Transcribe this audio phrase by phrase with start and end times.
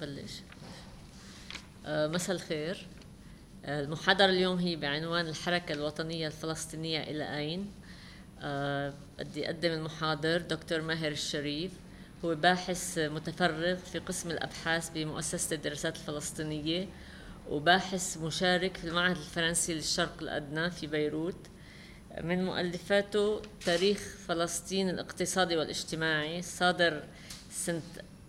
[0.00, 0.32] بلش
[1.86, 2.86] آه، مساء الخير.
[3.64, 7.70] آه، المحاضرة اليوم هي بعنوان الحركة الوطنية الفلسطينية إلى أين؟
[8.40, 11.72] آه، بدي أقدم المحاضر دكتور ماهر الشريف.
[12.24, 16.88] هو باحث متفرغ في قسم الأبحاث بمؤسسة الدراسات الفلسطينية
[17.48, 21.46] وباحث مشارك في المعهد الفرنسي للشرق الأدنى في بيروت.
[22.20, 23.98] من مؤلفاته تاريخ
[24.28, 27.02] فلسطين الاقتصادي والاجتماعي صادر
[27.50, 27.82] سنة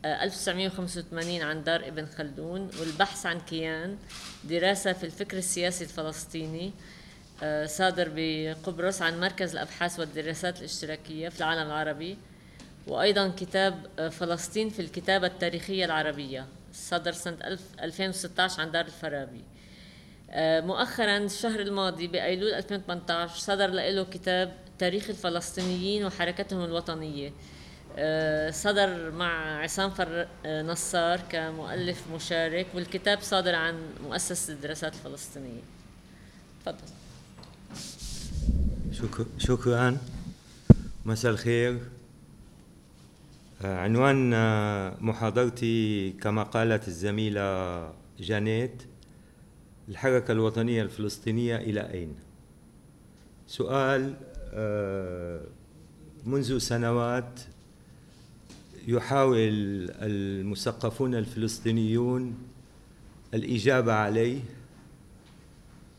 [0.05, 3.97] 1985 عن دار ابن خلدون والبحث عن كيان
[4.43, 6.71] دراسة في الفكر السياسي الفلسطيني
[7.43, 12.17] آه، صادر بقبرص عن مركز الأبحاث والدراسات الاشتراكية في العالم العربي
[12.87, 17.37] وأيضا كتاب آه، فلسطين في الكتابة التاريخية العربية صدر سنة
[17.81, 19.43] 2016 عن دار الفارابي.
[20.31, 27.27] آه، مؤخرا الشهر الماضي بأيلول 2018 صدر له كتاب تاريخ الفلسطينيين وحركتهم الوطنية.
[27.27, 27.31] آه،
[28.51, 35.61] صدر مع عصام فر آه، نصار كمؤلف مشارك والكتاب صادر عن مؤسسة الدراسات الفلسطينية.
[36.65, 36.77] تفضل.
[39.37, 39.97] شكرا.
[41.05, 41.79] مساء الخير.
[43.63, 44.29] عنوان
[45.03, 48.83] محاضرتي كما قالت الزميلة جانيت
[49.89, 52.15] الحركة الوطنية الفلسطينية إلى أين؟
[53.47, 54.13] سؤال
[54.53, 55.41] آه،
[56.25, 57.39] منذ سنوات
[58.87, 59.39] يحاول
[60.01, 62.37] المثقفون الفلسطينيون
[63.33, 64.39] الإجابة عليه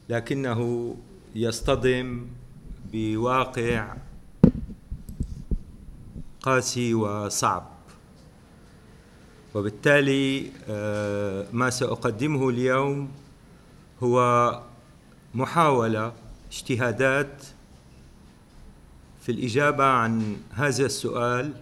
[0.08, 0.96] لكنه
[1.34, 2.26] يصطدم
[2.92, 3.96] بواقع
[6.42, 7.72] قاسي وصعب.
[9.54, 13.10] وبالتالي آه، ما سأقدمه اليوم
[14.02, 14.62] هو
[15.34, 16.12] محاولة
[16.52, 17.44] اجتهادات
[19.20, 21.52] في الإجابة عن هذا السؤال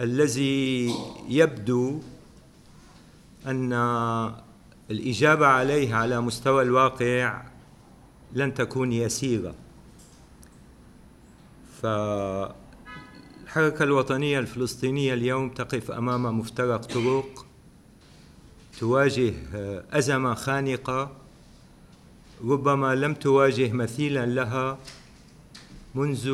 [0.00, 0.94] الذي
[1.28, 2.00] يبدو
[3.46, 3.72] أن
[4.90, 7.42] الإجابة عليه على مستوى الواقع
[8.32, 9.54] لن تكون يسيرة.
[11.82, 12.54] فالحركة
[13.82, 17.46] الوطنية الفلسطينية اليوم تقف أمام مفترق طرق
[18.80, 19.34] تواجه
[19.92, 21.10] أزمة خانقة
[22.44, 24.78] ربما لم تواجه مثيلا لها
[25.94, 26.30] منذ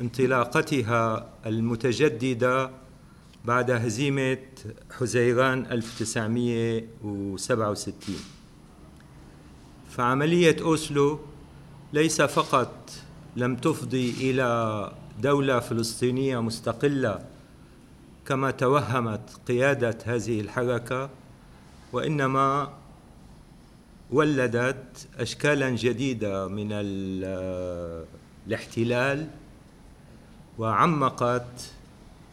[0.00, 2.70] انطلاقتها المتجددة
[3.44, 4.38] بعد هزيمة
[4.98, 7.94] حزيران 1967
[9.90, 11.20] فعملية أوسلو
[11.92, 12.90] ليس فقط
[13.36, 14.92] لم تفضي إلى
[15.22, 17.24] دولة فلسطينية مستقلة
[18.26, 21.10] كما توهمت قيادة هذه الحركة
[21.92, 22.72] وإنما
[24.10, 26.68] ولدت أشكالا جديدة من
[28.46, 29.26] الاحتلال
[30.58, 31.72] وعمقت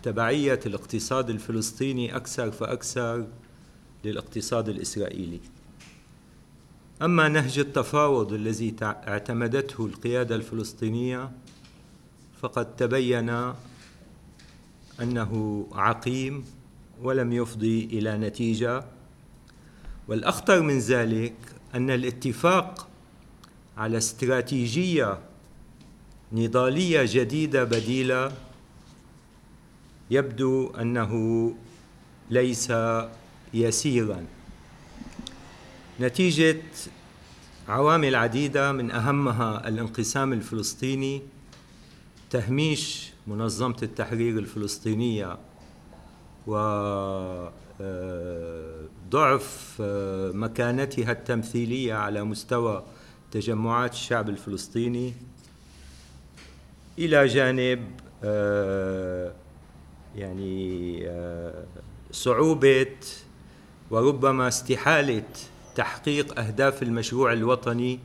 [0.03, 3.27] تبعية الاقتصاد الفلسطيني أكثر فأكثر
[4.05, 5.39] للاقتصاد الإسرائيلي.
[7.01, 11.31] أما نهج التفاوض الذي اعتمدته القيادة الفلسطينية
[12.41, 13.53] فقد تبين
[15.01, 16.45] أنه عقيم
[17.01, 18.85] ولم يفضي إلى نتيجة.
[20.07, 21.35] والأخطر من ذلك
[21.75, 22.87] أن الاتفاق
[23.77, 25.19] على استراتيجية
[26.35, 28.31] نضالية جديدة بديلة
[30.11, 31.53] يبدو أنه
[32.29, 32.73] ليس
[33.53, 34.25] يسيرا.
[35.99, 36.61] نتيجة
[37.67, 41.21] عوامل عديدة من أهمها الانقسام الفلسطيني
[42.29, 45.37] تهميش منظمة التحرير الفلسطينية
[46.47, 46.55] و
[49.09, 49.75] ضعف
[50.33, 52.83] مكانتها التمثيلية على مستوى
[53.31, 55.13] تجمعات الشعب الفلسطيني.
[56.99, 57.91] إلى جانب
[58.23, 59.33] آه،
[60.15, 61.63] يعني آه،
[62.11, 62.87] صعوبة
[63.91, 65.23] وربما استحالة
[65.75, 67.99] تحقيق أهداف المشروع الوطني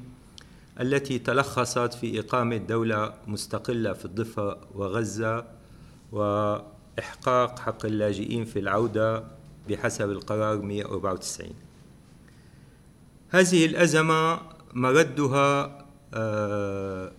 [0.80, 5.44] التي تلخصت في إقامة دولة مستقلة في الضفة وغزة
[6.12, 9.24] وإحقاق حق اللاجئين في العودة
[9.68, 11.50] بحسب القرار 194
[13.28, 14.40] هذه الأزمة
[14.74, 15.78] مردها
[16.14, 17.12] آه،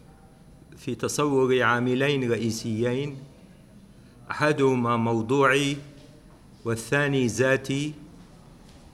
[0.86, 3.18] في تصور عاملين رئيسيين
[4.32, 5.78] أحدهما موضوعي
[6.66, 7.94] والثاني ذاتي.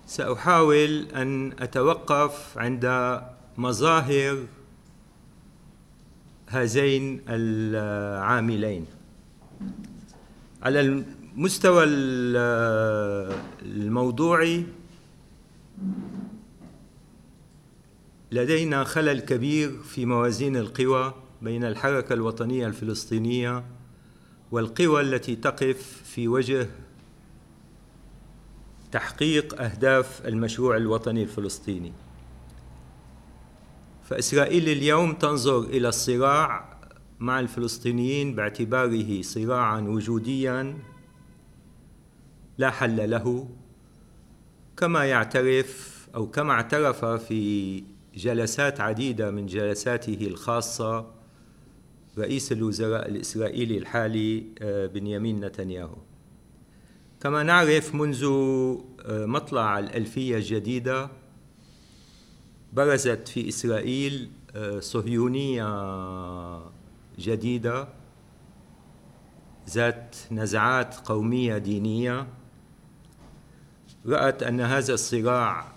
[0.08, 3.22] سأحاول أن أتوقف عند
[3.58, 4.46] مظاهر
[6.48, 8.86] هذين العاملين.
[10.64, 11.84] على المستوى
[13.62, 14.66] الموضوعي
[18.32, 21.14] لدينا خلل كبير في موازين القوى.
[21.42, 23.64] بين الحركة الوطنية الفلسطينية
[24.52, 26.70] والقوى التي تقف في وجه
[28.92, 31.94] تحقيق أهداف المشروع الوطني الفلسطيني.
[34.04, 36.78] فإسرائيل اليوم تنظر إلى الصراع
[37.20, 40.78] مع الفلسطينيين باعتباره صراعا وجوديا
[42.58, 43.50] لا حل له
[44.78, 47.84] كما يعترف أو كما اعترف في
[48.16, 51.17] جلسات عديدة من جلساته الخاصة
[52.18, 55.98] رئيس الوزراء الإسرائيلي الحالي آه، بنيامين نتنياهو.
[57.22, 61.10] كما نعرف منذ آه، مطلع الألفية الجديدة
[62.74, 65.68] برزت في إسرائيل آه، صهيونية
[67.20, 67.88] جديدة
[69.70, 72.28] ذات نزعات قومية دينية.
[74.06, 75.77] رأت أن هذا الصراع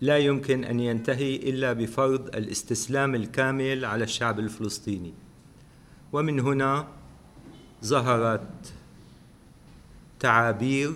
[0.00, 5.14] لا يمكن أن ينتهي إلا بفرض الاستسلام الكامل على الشعب الفلسطيني.
[6.12, 6.88] ومن هنا
[7.84, 8.72] ظهرت
[10.20, 10.92] تعابير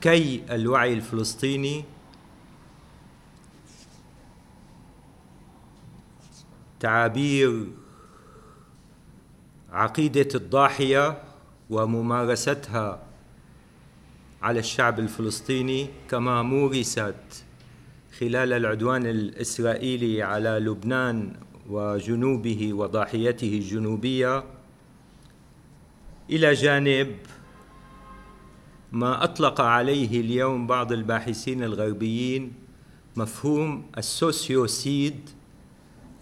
[0.00, 1.84] كي الوعي الفلسطيني
[6.80, 7.66] تعابير
[9.72, 11.22] عقيدة الضاحية
[11.70, 13.02] وممارستها
[14.42, 17.44] على الشعب الفلسطيني كما مورست
[18.20, 21.32] خلال العدوان الإسرائيلي على لبنان
[21.68, 24.44] وجنوبه وضاحيته الجنوبية.
[26.30, 27.16] إلى جانب
[28.92, 32.52] ما أطلق عليه اليوم بعض الباحثين الغربيين
[33.16, 35.30] مفهوم السوسيوسيد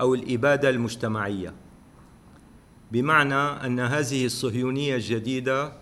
[0.01, 1.55] أو الإبادة المجتمعية.
[2.93, 5.73] بمعنى أن هذه الصهيونية الجديدة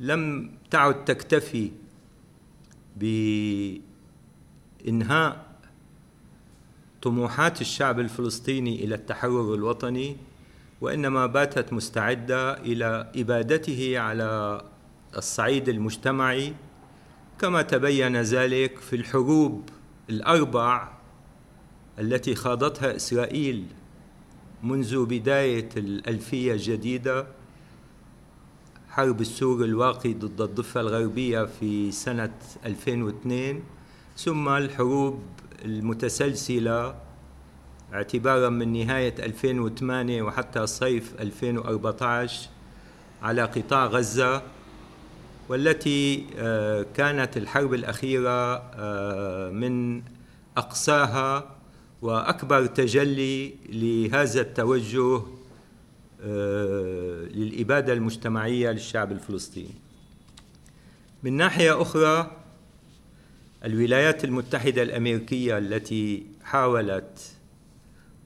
[0.00, 1.70] لم تعد تكتفي
[4.84, 5.46] بإنهاء
[7.02, 10.16] طموحات الشعب الفلسطيني إلى التحرر الوطني
[10.80, 14.62] وإنما باتت مستعدة إلى إبادته على
[15.16, 16.54] الصعيد المجتمعي.
[17.38, 19.68] كما تبين ذلك في الحروب
[20.10, 20.88] الأربع
[21.98, 23.66] التي خاضتها إسرائيل
[24.62, 27.26] منذ بداية الألفية الجديدة.
[28.88, 32.34] حرب السور الواقي ضد الضفة الغربية في سنة
[32.66, 33.62] 2002
[34.16, 35.22] ثم الحروب
[35.64, 36.94] المتسلسلة
[37.92, 42.48] اعتبارا من نهاية 2008 وحتى صيف 2014
[43.22, 44.42] على قطاع غزة
[45.48, 50.02] والتي آه، كانت الحرب الأخيرة آه، من
[50.56, 51.56] أقصاها
[52.02, 55.22] وأكبر تجلي لهذا التوجه
[56.22, 59.74] آه، للإبادة المجتمعية للشعب الفلسطيني.
[61.22, 62.43] من ناحية أخرى
[63.64, 67.32] الولايات المتحدة الأمريكية التي حاولت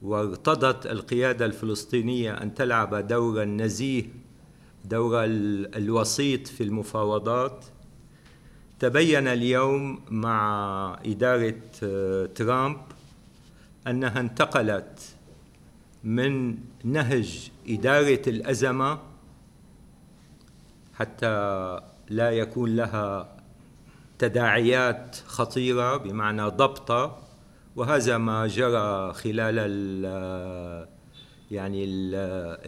[0.02, 4.04] وارتضت القيادة الفلسطينية أن تلعب دورا نزيه
[4.84, 7.64] دور الوسيط في المفاوضات
[8.78, 12.80] تبين اليوم مع إدارة آه، ترامب
[13.86, 15.00] أنها انتقلت
[16.04, 18.98] من نهج إدارة الأزمة
[20.94, 23.37] حتى لا يكون لها
[24.18, 27.18] تداعيات خطيرة بمعنى ضبطة
[27.76, 30.88] وهذا ما جرى خلال ال
[31.50, 32.14] يعني ال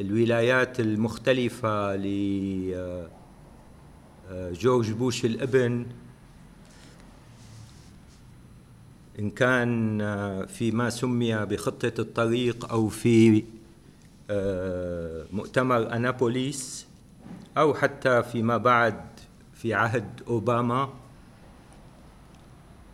[0.06, 1.96] الولايات المختلفة
[4.30, 5.86] لجورج بوش الابن.
[9.18, 13.44] إن كان فيما سمي بخطة الطريق أو في
[14.30, 16.86] آه، مؤتمر أنابوليس
[17.58, 19.00] أو حتى فيما بعد
[19.54, 20.88] في عهد أوباما.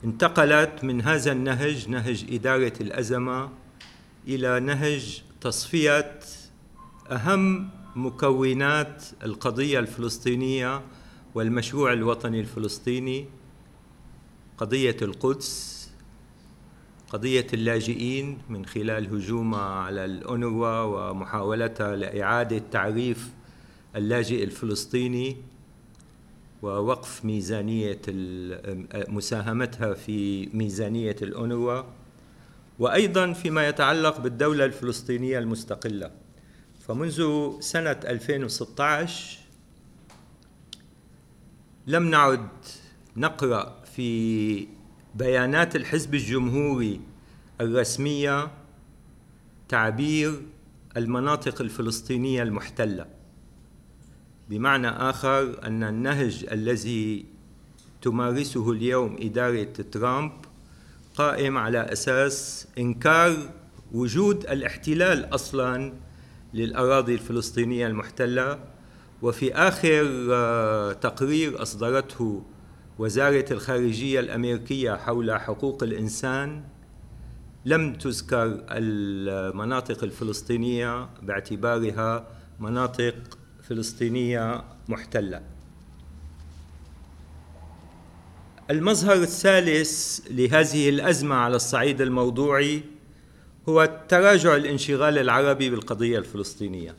[0.05, 3.51] انتقلت من هذا النهج نهج إدارة الأزمة
[4.29, 6.21] إلى نهج تصفية
[7.11, 10.83] أهم مكونات القضية الفلسطينية
[11.35, 13.27] والمشروع الوطني الفلسطيني
[14.59, 15.77] قضية القدس
[17.11, 23.29] قضية اللاجئين من خلال هجومها على الأونروا ومحاولتها لإعادة تعريف
[23.97, 25.37] اللاجئ الفلسطيني.
[26.63, 28.01] ووقف ميزانية
[29.09, 31.83] مساهمتها في ميزانية الأونروا
[32.79, 36.11] وأيضا فيما يتعلق بالدولة الفلسطينية المستقلة.
[36.89, 39.39] فمنذ سنة 2016
[41.87, 42.49] لم نعد
[43.17, 44.69] نقرأ في
[45.15, 47.01] بيانات الحزب الجمهوري
[47.61, 48.51] الرسمية
[49.69, 50.43] تعبير
[50.97, 53.16] المناطق الفلسطينية المحتلة.
[54.51, 57.27] بمعنى آخر أن النهج الذي
[58.03, 60.33] تمارسه اليوم إدارة ترامب
[61.17, 63.37] قائم على أساس إنكار
[63.93, 65.93] وجود الاحتلال أصلا
[66.55, 68.59] للأراضي الفلسطينية المحتلة
[69.23, 72.43] وفي آخر آه، تقرير أصدرته
[72.99, 76.65] وزارة الخارجية الأمريكية حول حقوق الإنسان
[77.65, 82.27] لم تذكر المناطق الفلسطينية باعتبارها
[82.61, 83.15] مناطق
[83.69, 85.43] فلسطينية محتلة.
[88.71, 92.83] المظهر الثالث لهذه الأزمة على الصعيد الموضوعي
[93.69, 96.95] هو تراجع الانشغال العربي بالقضية الفلسطينية.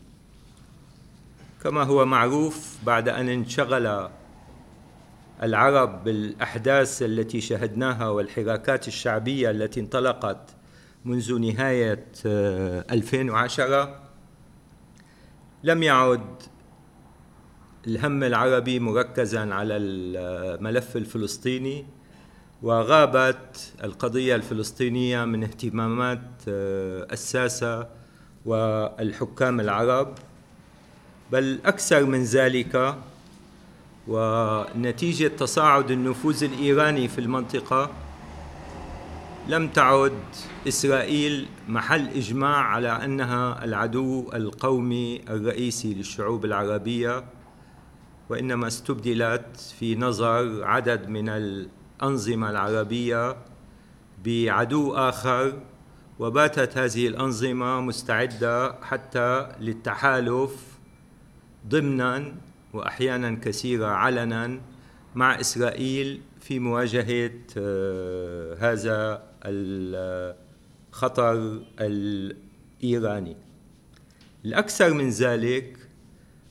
[1.63, 4.09] كما هو معروف بعد أن انشغل
[5.43, 10.55] العرب بالأحداث التي شهدناها والحراكات الشعبية التي انطلقت
[11.05, 13.99] منذ نهاية 2010 آه،
[15.63, 16.43] لم يعد
[17.87, 21.85] الهم العربي مركزا على الملف الفلسطيني
[22.63, 27.87] وغابت القضية الفلسطينية من اهتمامات آه، الساسة
[28.45, 30.15] والحكام العرب.
[31.31, 32.95] بل أكثر من ذلك
[34.07, 37.91] ونتيجة تصاعد النفوذ الإيراني في المنطقة
[39.47, 40.19] لم تعد
[40.67, 47.36] إسرائيل محل إجماع على أنها العدو القومي الرئيسي للشعوب العربية.
[48.29, 53.37] وإنما استبدلت في نظر عدد من الأنظمة العربية
[54.25, 55.61] بعدو آخر
[56.19, 60.77] وباتت هذه الأنظمة مستعدة حتى للتحالف
[61.67, 62.35] ضمنا
[62.73, 64.59] وأحيانا كثيرة علنا
[65.15, 69.23] مع إسرائيل في مواجهة آه، هذا
[70.93, 73.37] الخطر الإيراني.
[74.45, 75.77] الأكثر من ذلك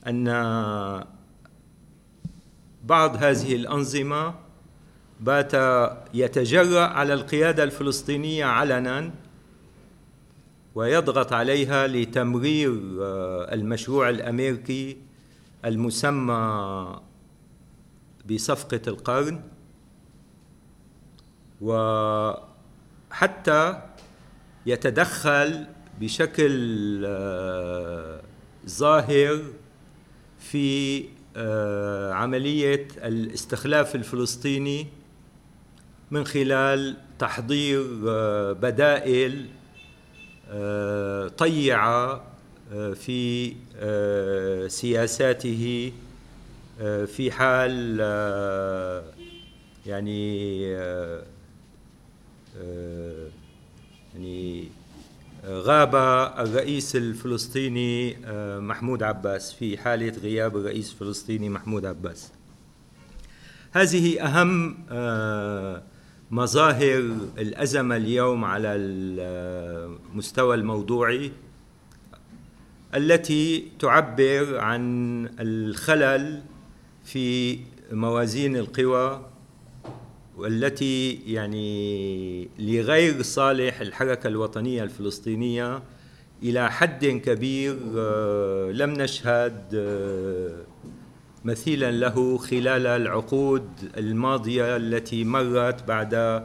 [0.07, 0.27] أن
[2.87, 4.33] بعض هذه الأنظمة
[5.19, 5.51] بات
[6.13, 9.11] يتجرأ على القيادة الفلسطينية علنا
[10.75, 14.97] ويضغط عليها لتمرير آه، المشروع الأمريكي
[15.65, 17.01] المسمى
[18.29, 19.41] بصفقة القرن.
[23.11, 23.81] وحتى
[24.65, 25.65] يتدخل
[25.99, 28.21] بشكل آه،
[28.67, 29.43] ظاهر
[30.39, 31.05] في
[32.13, 34.87] عملية الاستخلاف الفلسطيني
[36.11, 39.45] من خلال تحضير آه، بدائل
[41.37, 42.23] طيعة
[42.95, 43.53] في
[44.67, 45.91] سياساته
[47.05, 47.99] في حال
[49.85, 50.61] يعني
[54.15, 54.69] يعني
[55.47, 55.95] غاب
[56.39, 62.31] الرئيس الفلسطيني آه، محمود عباس في حالة غياب الرئيس الفلسطيني محمود عباس.
[63.71, 65.83] هذه أهم آه،
[66.31, 66.99] مظاهر
[67.37, 71.31] الأزمة اليوم على المستوى الموضوعي
[72.95, 76.43] التي تعبر عن الخلل
[77.03, 77.59] في
[77.91, 79.25] موازين القوى
[80.37, 85.83] والتي يعني لغير صالح الحركة الوطنية الفلسطينية
[86.43, 90.55] إلى حد كبير آه، لم نشهد آه،
[91.45, 96.43] مثيلا له خلال العقود الماضية التي مرت بعد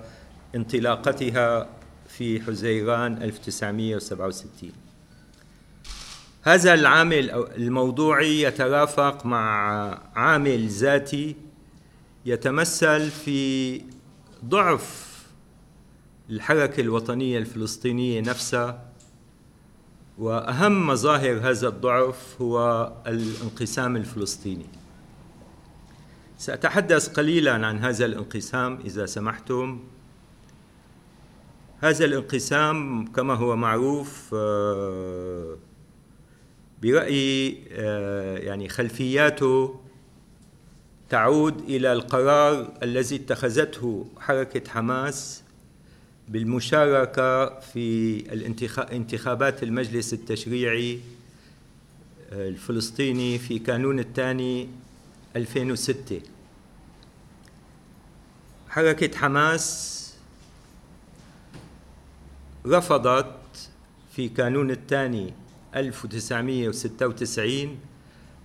[0.55, 1.69] انطلاقتها
[2.09, 4.73] في حزيران 1967
[6.43, 9.63] هذا العامل الموضوعي يترافق مع
[10.15, 11.37] عامل ذاتي
[12.27, 13.81] يتمثل في
[14.45, 15.13] ضعف
[16.31, 18.93] الحركة الوطنية الفلسطينية نفسها.
[20.19, 24.67] وأهم مظاهر هذا الضعف هو الانقسام الفلسطيني.
[26.39, 29.81] سأتحدث قليلا عن هذا الانقسام إذا سمحتم.
[31.81, 35.57] هذا الانقسام كما هو معروف آه،
[36.83, 39.81] برأيي آه، يعني خلفياته
[41.13, 45.43] تعود إلى القرار الذي اتخذته حركة حماس
[46.29, 48.21] بالمشاركة في
[48.93, 51.01] انتخابات المجلس التشريعي
[52.31, 54.69] آه، الفلسطيني في كانون الثاني
[55.37, 56.21] 2006
[58.69, 59.99] حركة حماس
[62.67, 63.71] رفضت
[64.17, 65.35] في كانون الثاني
[65.77, 67.79] 1996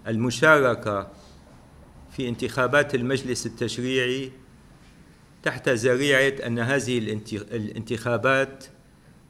[0.07, 1.07] المشاركة
[2.17, 4.31] في انتخابات المجلس التشريعي
[5.43, 6.97] تحت ذريعة أن هذه
[7.51, 8.65] الانتخابات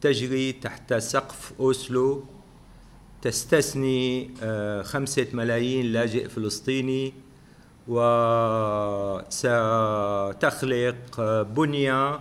[0.02, 2.26] تجري تحت سقف أوسلو
[3.22, 7.14] تستثني آه، خمسة ملايين لاجئ فلسطيني
[7.88, 9.36] وستخلق
[11.42, 12.20] بنية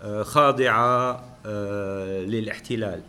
[0.00, 3.02] آه، خاضعة آه، للاحتلال.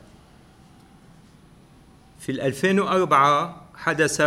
[2.19, 4.21] في 2004 حدث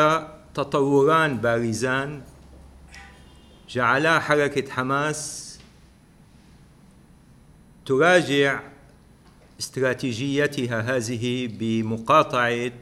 [0.55, 2.23] تطوران بارزان
[3.69, 5.59] جعلا حركة حماس
[7.87, 8.61] تراجع
[9.61, 12.73] استراتيجيتها هذه بمقاطعة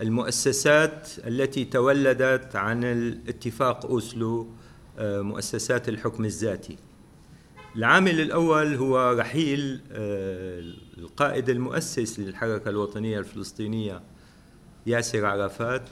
[0.00, 4.48] المؤسسات التي تولدت عن الاتفاق أوسلو
[4.98, 6.76] آه، مؤسسات الحكم الذاتي.
[7.76, 10.60] العامل الأول هو رحيل آه،
[10.98, 14.02] القائد المؤسس للحركة الوطنية الفلسطينية
[14.86, 15.88] ياسر عرفات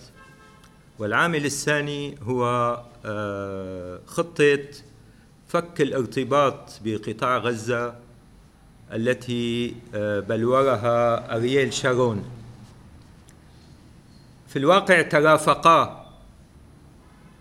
[0.99, 4.59] والعامل الثاني هو آه، خطة
[5.49, 7.95] فك الارتباط بقطاع غزة
[8.93, 12.25] التي آه، بلورها أرييل شارون.
[14.49, 16.11] في الواقع ترافقا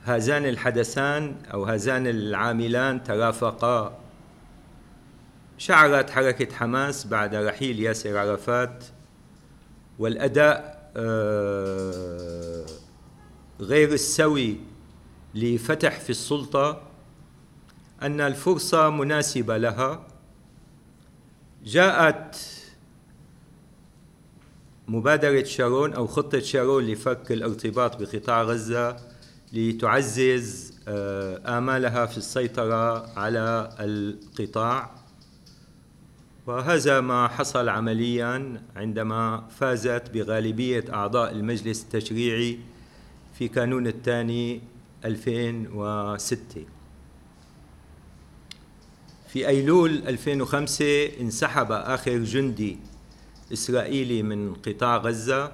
[0.04, 4.00] هذان الحدثان أو هذان العاملان ترافقا
[5.58, 8.86] شعرت حركة حماس بعد رحيل ياسر عرفات
[10.00, 12.66] والأداء آه،
[13.60, 14.58] غير السوي
[15.36, 16.82] لفتح في السلطة
[18.02, 20.08] أن الفرصة مناسبة لها.
[21.66, 22.38] جاءت
[24.88, 28.98] مبادرة شارون أو خطة شارون لفك الارتباط بقطاع غزة
[29.54, 34.92] لتعزز آه، آمالها في السيطرة على القطاع.
[36.48, 42.60] وهذا ما حصل عمليا عندما فازت بغالبية أعضاء المجلس التشريعي
[43.34, 44.62] في كانون الثاني
[45.06, 46.66] 2006
[49.34, 50.86] في أيلول 2005
[51.22, 52.78] انسحب آخر جندي
[53.54, 55.52] إسرائيلي من قطاع غزة.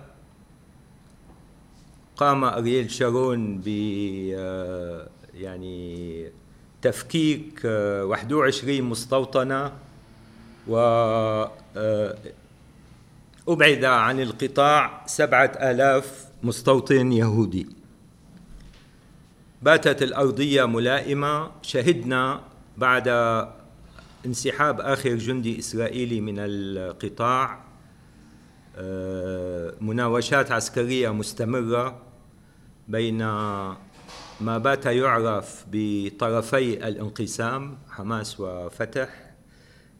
[2.17, 3.67] قام أرييل شارون ب
[4.37, 6.31] آه، يعني
[6.81, 9.73] تفكيك 21 آه، مستوطنة
[10.67, 12.17] و آه،
[13.47, 17.78] أبعد عن القطاع سبعة آلاف مستوطن يهودي.
[19.61, 22.41] باتت الأرضية ملائمة شهدنا
[22.77, 23.07] بعد
[24.25, 27.63] انسحاب آخر جندي إسرائيلي من القطاع
[28.77, 32.01] آه، مناوشات عسكرية مستمرة
[32.87, 33.17] بين
[34.41, 39.33] ما بات يعرف بطرفي الانقسام حماس وفتح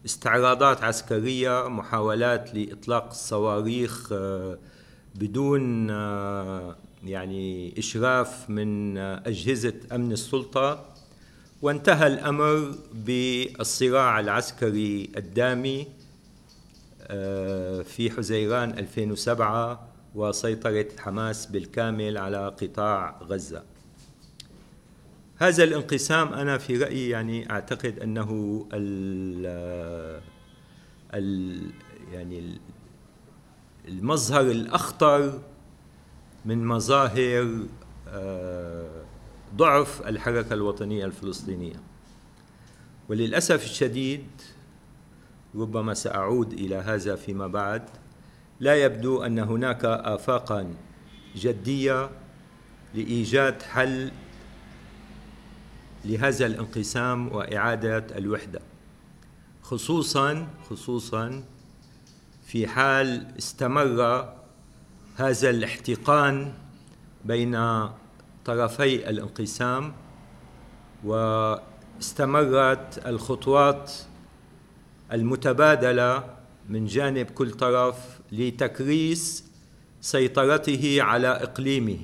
[0.06, 4.58] استعراضات عسكرية محاولات لإطلاق الصواريخ آه،
[5.16, 10.86] بدون آه، يعني إشراف من أجهزة أمن السلطة
[11.62, 15.88] وانتهى الأمر بالصراع العسكري الدامي
[17.02, 23.64] آه، في حزيران 2007 وسيطرة حماس بالكامل على قطاع غزة.
[25.38, 29.46] هذا الانقسام أنا في رأيي يعني أعتقد أنه ال
[31.14, 31.62] ال
[32.12, 32.60] يعني
[33.88, 35.42] المظهر الأخطر
[36.50, 37.66] من مظاهر
[38.08, 39.04] آه
[39.56, 41.82] ضعف الحركة الوطنية الفلسطينية.
[43.10, 44.26] وللأسف الشديد
[45.56, 47.84] ربما سأعود إلى هذا فيما بعد
[48.60, 50.74] لا يبدو أن هناك آفاقا
[51.36, 52.10] جدية
[52.94, 54.12] لإيجاد حل
[56.06, 58.60] لهذا الانقسام وإعادة الوحدة
[59.62, 61.44] خصوصا خصوصا
[62.46, 64.39] في حال استمر
[65.20, 66.54] هذا الاحتقان
[67.26, 67.60] بين
[68.46, 69.94] طرفي الانقسام
[71.04, 73.94] واستمرت الخطوات
[75.12, 76.24] المتبادلة
[76.70, 79.44] من جانب كل طرف لتكريس
[80.02, 82.00] سيطرته على إقليمه.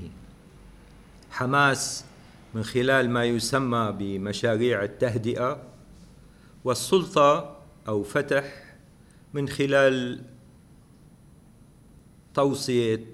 [1.31, 2.05] حماس
[2.53, 5.61] من خلال ما يسمى بمشاريع التهدئة
[6.63, 8.75] والسلطة أو فتح
[9.33, 10.21] من خلال
[12.35, 13.05] توصية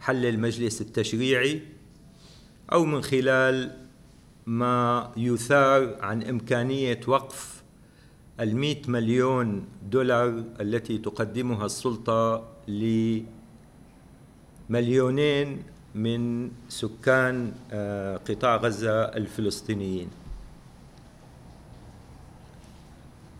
[0.00, 1.62] حل المجلس التشريعي
[2.72, 3.76] أو من خلال
[4.46, 7.62] ما يثار عن إمكانية وقف
[8.40, 12.48] المئة مليون دولار التي تقدمها السلطة
[14.68, 15.62] لمليونين
[15.94, 20.21] من سكان آه، قطاع غزة الفلسطينيين.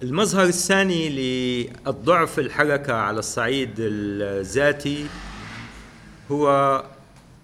[0.02, 5.06] المظهر الثاني للضعف الحركة على الصعيد الذاتي
[6.30, 6.84] هو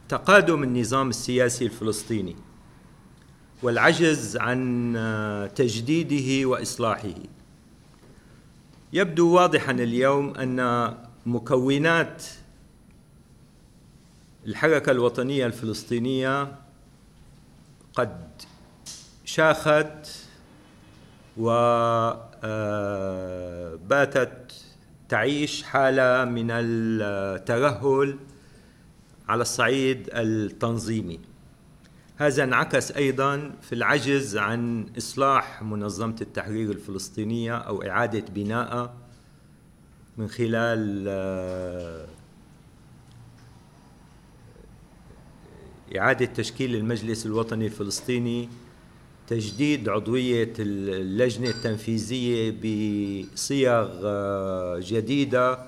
[0.09, 2.37] تقادم النظام السياسي الفلسطيني
[3.63, 7.15] والعجز عن تجديده وإصلاحه.
[8.93, 10.95] يبدو واضحا اليوم أن
[11.27, 12.25] مكونات
[14.47, 16.55] الحركه الوطنية الفلسطينية
[17.95, 18.29] قد
[19.25, 20.09] شاخت
[22.45, 24.53] وباتت
[25.09, 28.19] تعيش حالة من الترهل
[29.29, 31.21] على الصعيد التنظيمي.
[32.17, 38.95] هذا انعكس أيضا في العجز عن إصلاح منظمة التحرير الفلسطينية أو إعادة بنائها
[40.17, 42.07] من خلال آه،
[45.99, 48.49] إعادة تشكيل المجلس الوطني الفلسطيني
[49.29, 55.59] تجديد عضوية اللجنة التنفيذية بصيغ آه، جديدة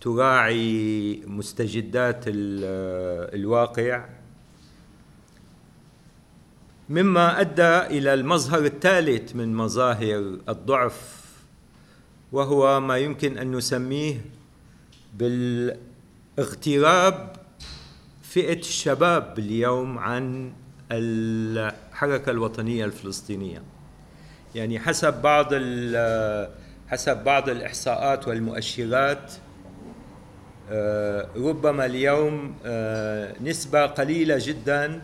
[0.00, 4.04] تراعي مستجدات آه، الواقع.
[6.88, 11.24] مما أدى إلى المظهر الثالث من مظاهر الضعف
[12.32, 14.24] وهو ما يمكن أن نسميه
[16.38, 17.36] بالاغتراب
[18.22, 20.52] فئة الشباب اليوم عن
[22.04, 23.62] الحركة الوطنية الفلسطينية.
[24.54, 25.54] يعني حسب بعض
[26.88, 29.32] حسب بعض الإحصاءات والمؤشرات
[30.70, 35.02] آه، ربما اليوم آه، نسبة قليلة جدا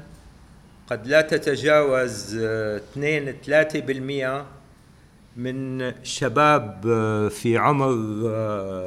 [0.90, 4.44] قد لا تتجاوز 2 3%
[5.36, 7.88] من شباب آه، في عمر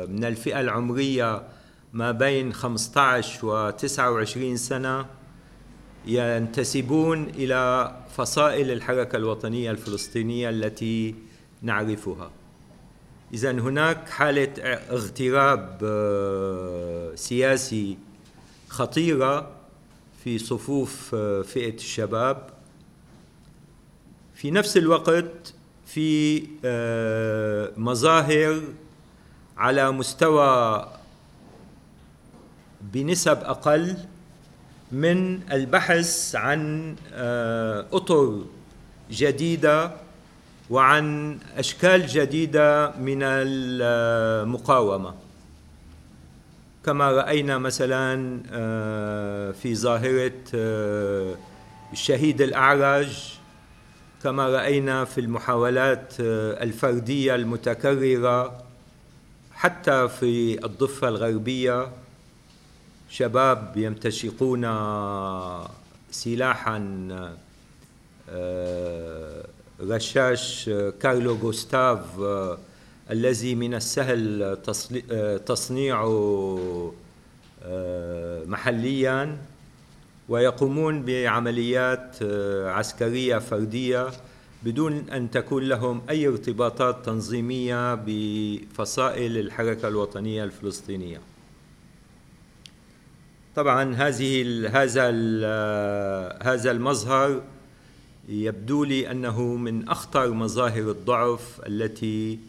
[0.08, 1.41] من الفئة العمرية
[1.93, 5.06] ما بين 15 و 29 سنة.
[6.05, 11.15] ينتسبون إلى فصائل الحركة الوطنية الفلسطينية التي
[11.61, 12.31] نعرفها.
[13.33, 14.53] إذا هناك حالة
[14.89, 17.97] اغتراب آه، سياسي
[18.69, 19.51] خطيرة
[20.23, 22.49] في صفوف آه، فئة الشباب.
[24.35, 25.53] في نفس الوقت
[25.85, 28.61] في آه، مظاهر
[29.57, 30.87] على مستوى
[32.81, 33.97] بنسب أقل
[34.93, 38.41] من البحث عن آه، أطر
[39.12, 39.91] جديدة
[40.69, 45.13] وعن أشكال جديدة من المقاومة.
[46.86, 51.36] كما رأينا مثلا آه، في ظاهرة آه،
[51.93, 53.34] الشهيد الاعرج
[54.23, 58.63] كما رأينا في المحاولات الفردية المتكررة
[59.53, 62.02] حتى في الضفة الغربية.
[63.13, 64.62] شباب يمتشقون
[66.12, 67.08] سلاحا
[68.30, 69.45] آه،
[69.82, 70.69] غشاش
[71.02, 72.58] كارلو غوستاف آه،
[73.12, 74.43] الذي من السهل
[75.12, 76.93] آه، تصنيعه
[78.45, 79.38] محليا
[80.30, 82.17] ويقومون بعمليات
[82.65, 84.08] عسكرية فردية
[84.63, 91.32] بدون أن تكون لهم أي ارتباطات تنظيمية بفصائل الحركة الوطنية الفلسطينية.
[93.55, 95.09] طبعا هذه هذا
[96.43, 97.41] هذا المظهر
[98.29, 102.39] يبدو لي أنه من أخطر مظاهر الضعف التي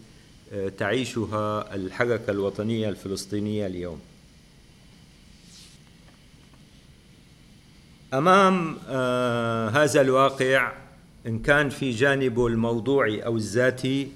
[0.53, 4.01] آه، تعيشها الحركة الوطنية الفلسطينية اليوم.
[8.15, 10.73] أمام آه، هذا الواقع
[11.27, 14.09] إن كان في جانبه الموضوعي أو الذاتي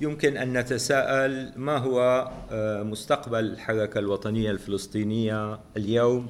[0.00, 6.26] يمكن أن نتساءل ما هو آه، مستقبل الحركة الوطنية الفلسطينية اليوم؟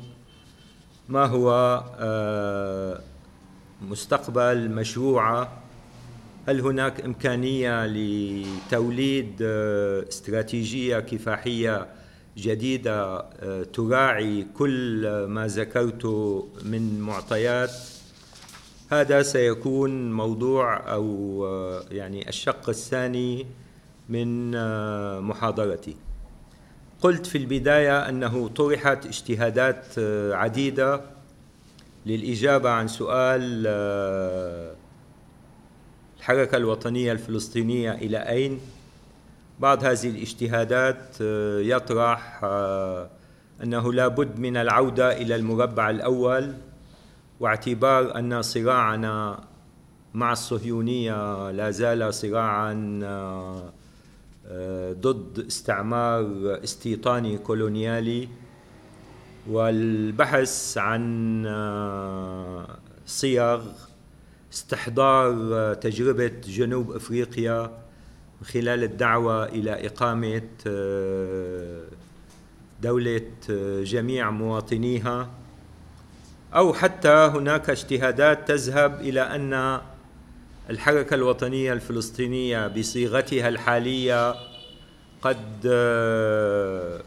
[1.08, 1.50] ما هو
[1.98, 3.00] آه،
[3.82, 5.62] مستقبل مشروعة؟
[6.48, 11.86] هل هناك إمكانية لتوليد آه، استراتيجية كفاحية
[12.36, 13.20] جديدة
[13.62, 17.70] تراعي كل ما ذكرته من معطيات؟
[18.90, 21.44] هذا سيكون موضوع أو
[21.90, 23.46] يعني الشق الثاني
[24.10, 25.96] من آه، محاضرتي.
[27.00, 31.00] قلت في البداية أنه طرحت اجتهادات آه، عديدة
[32.06, 34.72] للإجابة عن سؤال آه،
[36.18, 38.60] الحركة الوطنية الفلسطينية إلى أين؟
[39.60, 41.20] بعض هذه الاجتهادات
[41.60, 42.40] يطرح
[43.62, 46.54] أنه لا بد من العودة إلى المربع الأول
[47.40, 49.40] واعتبار أن صراعنا
[50.14, 53.00] مع الصهيونية لا زال صراعا
[54.92, 56.24] ضد استعمار
[56.64, 58.28] استيطاني كولونيالي
[59.48, 63.62] والبحث عن آه، صيغ
[64.52, 67.62] استحضار آه، تجربة جنوب أفريقيا
[68.40, 71.82] من خلال الدعوة إلى إقامة آه،
[72.82, 73.30] دولة
[73.82, 75.30] جميع مواطنيها.
[76.54, 79.80] أو حتى هناك اجتهادات تذهب إلى أن
[80.70, 84.34] الحركة الوطنية الفلسطينية بصيغتها الحالية
[85.22, 87.02] قد آه،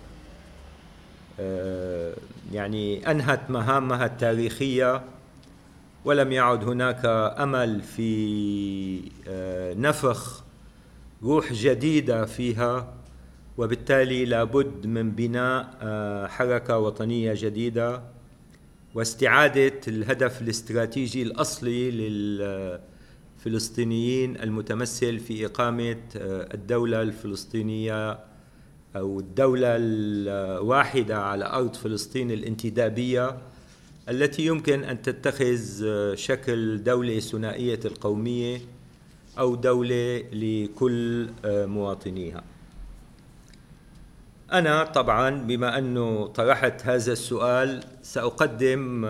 [1.39, 2.13] آه،
[2.52, 5.02] يعني أنهت مهامها التاريخية
[6.06, 7.02] ولم يعد هناك
[7.39, 10.43] أمل في آه، نفخ
[11.23, 12.93] روح جديدة فيها
[13.58, 15.67] وبالتالي لابد من بناء
[16.28, 18.02] حركة وطنية جديدة
[18.95, 21.89] واستعادة الهدف الاستراتيجي الأصلي
[23.46, 28.20] للفلسطينيين المتمثل في إقامة آه، الدولة الفلسطينية
[28.96, 33.38] أو الدولة الواحدة على أرض فلسطين الانتدابية
[34.10, 35.60] التي يمكن أن تتخذ
[36.16, 38.62] شكل دولة ثنائية القومية
[39.40, 42.44] أو دولة لكل مواطنيها.
[44.52, 49.06] أنا طبعا بما أنه طرحت هذا السؤال سأقدم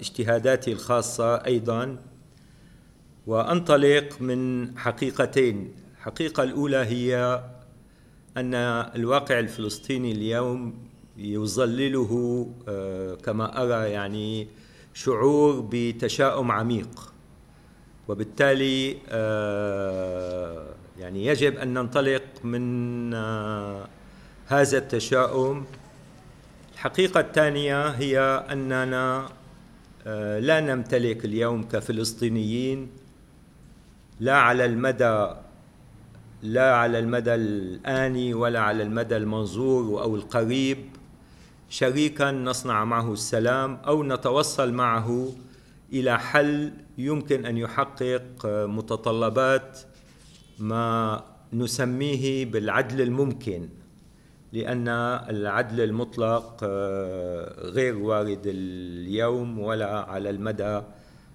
[0.00, 1.96] اجتهاداتي الخاصة أيضا
[3.28, 5.72] وأنطلق من حقيقتين.
[5.96, 7.42] الحقيقة الأولى هي
[8.36, 8.54] أن
[8.96, 10.74] الواقع الفلسطيني اليوم
[11.16, 12.12] يظلله
[12.68, 14.48] آه، كما أرى يعني
[14.94, 17.12] شعور بتشاؤم عميق.
[18.08, 20.66] وبالتالي آه،
[20.98, 23.88] يعني يجب أن ننطلق من آه،
[24.46, 25.64] هذا التشاؤم.
[26.74, 28.20] الحقيقة الثانية هي
[28.52, 29.28] أننا
[30.40, 32.97] لا نمتلك اليوم كفلسطينيين.
[34.20, 35.28] لا على المدى
[36.42, 40.78] لا على المدى الآني ولا على المدى المنظور أو القريب.
[41.68, 45.28] شريكا نصنع معه السلام أو نتوصل معه
[45.92, 49.78] إلى حل يمكن أن يحقق متطلبات
[50.58, 53.68] ما نسميه بالعدل الممكن
[54.52, 54.88] لأن
[55.28, 56.64] العدل المطلق
[57.58, 60.82] غير وارد اليوم ولا على المدى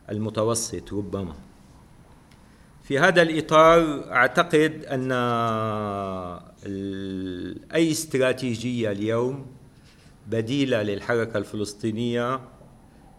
[0.10, 1.34] المتوسط ربما.
[2.84, 5.12] في هذا الإطار أعتقد أن
[7.74, 9.46] أي استراتيجية اليوم
[10.28, 12.40] بديلة للحركة الفلسطينية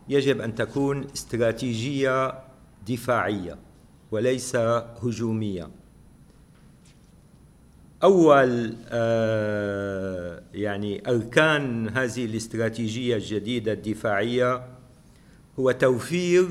[0.09, 2.35] يجب أن تكون استراتيجية
[2.89, 3.59] دفاعية
[4.11, 4.57] وليس
[5.03, 5.71] هجومية.
[8.03, 14.67] أول آه، يعني أركان هذه الاستراتيجية الجديدة الدفاعية
[15.59, 16.49] هو توفير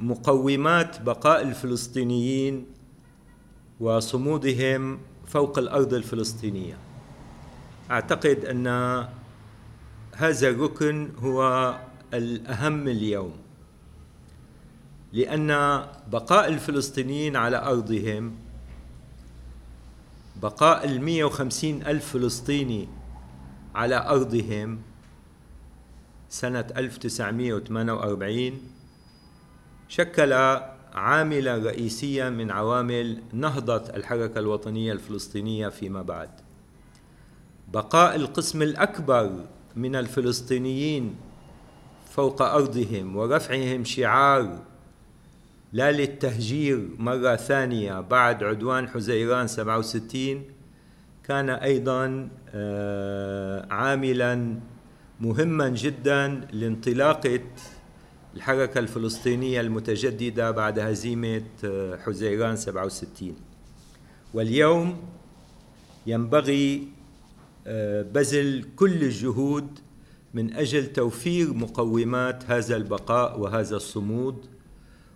[0.00, 2.66] مقومات بقاء الفلسطينيين
[3.80, 6.76] وصمودهم فوق الأرض الفلسطينية.
[7.90, 8.66] أعتقد أن
[10.16, 11.74] هذا الركن هو
[12.14, 13.32] الأهم اليوم
[15.12, 15.48] لأن
[16.12, 18.34] بقاء الفلسطينيين على أرضهم
[20.42, 22.88] بقاء ال 150 ألف فلسطيني
[23.74, 24.78] على أرضهم
[26.28, 28.69] سنة 1948
[29.90, 30.32] شكل
[30.94, 36.30] عاملا رئيسيا من عوامل نهضة الحركة الوطنية الفلسطينية فيما بعد.
[37.72, 39.30] بقاء القسم الأكبر
[39.76, 41.14] من الفلسطينيين
[42.10, 44.58] فوق أرضهم ورفعهم شعار
[45.72, 50.44] لا للتهجير مرة ثانية بعد عدوان حزيران 67
[51.24, 54.56] كان أيضا آه، عاملا
[55.20, 57.40] مهما جدا لانطلاقة
[58.36, 63.36] الحركة الفلسطينية المتجددة بعد هزيمة آه، حزيران 67
[64.34, 64.96] واليوم
[66.06, 66.88] ينبغي
[67.66, 69.78] آه، بذل كل الجهود
[70.34, 74.46] من أجل توفير مقومات هذا البقاء وهذا الصمود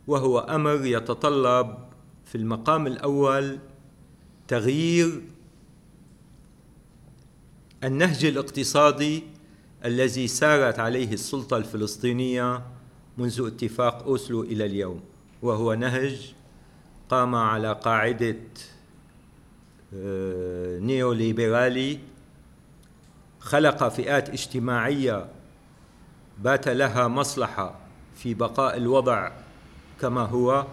[0.06, 1.78] وهو أمر يتطلب
[2.24, 3.58] في المقام الأول
[4.48, 5.22] تغيير
[7.84, 9.22] النهج الاقتصادي
[9.84, 12.73] الذي سارت عليه السلطة الفلسطينية
[13.18, 15.00] منذ اتفاق أوسلو إلى اليوم
[15.42, 16.34] وهو نهج
[17.10, 18.36] قام على قاعدة
[19.94, 21.98] آه، نيو ليبرالي
[23.40, 25.26] خلق فئات اجتماعية
[26.38, 27.78] بات لها مصلحة
[28.16, 29.32] في بقاء الوضع
[30.00, 30.66] كما هو.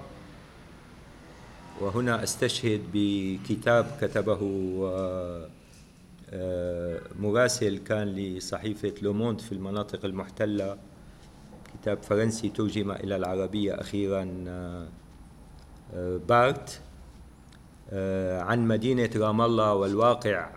[1.81, 4.39] وهنا أستشهد بكتاب كتبه
[6.33, 10.77] آه، مراسل كان لصحيفة لوموند في المناطق المحتلة.
[11.81, 14.87] كتاب فرنسي ترجم إلى العربية أخيرا آه،
[15.93, 16.81] آه، بارت
[17.89, 20.49] آه، عن مدينة رام الله والواقع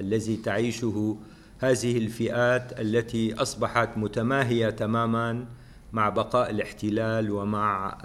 [0.00, 1.16] الذي تعيشه
[1.58, 5.46] هذه الفئات التي أصبحت متماهية تماما
[5.92, 7.98] مع بقاء الاحتلال ومع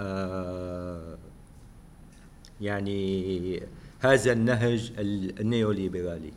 [2.61, 3.63] يعني
[3.99, 4.93] هذا النهج
[5.39, 6.33] النيوليبرالي.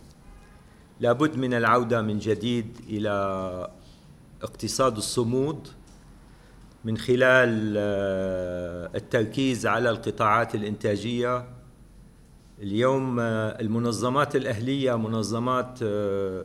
[1.01, 3.68] لابد من العودة من جديد إلى
[4.42, 5.68] اقتصاد الصمود
[6.85, 11.44] من خلال آه، التركيز على القطاعات الإنتاجية.
[12.62, 16.44] اليوم آه، المنظمات الأهلية منظمات آه،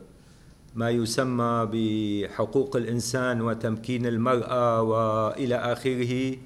[0.74, 6.36] ما يسمى بحقوق الإنسان وتمكين المرأة وإلى آخره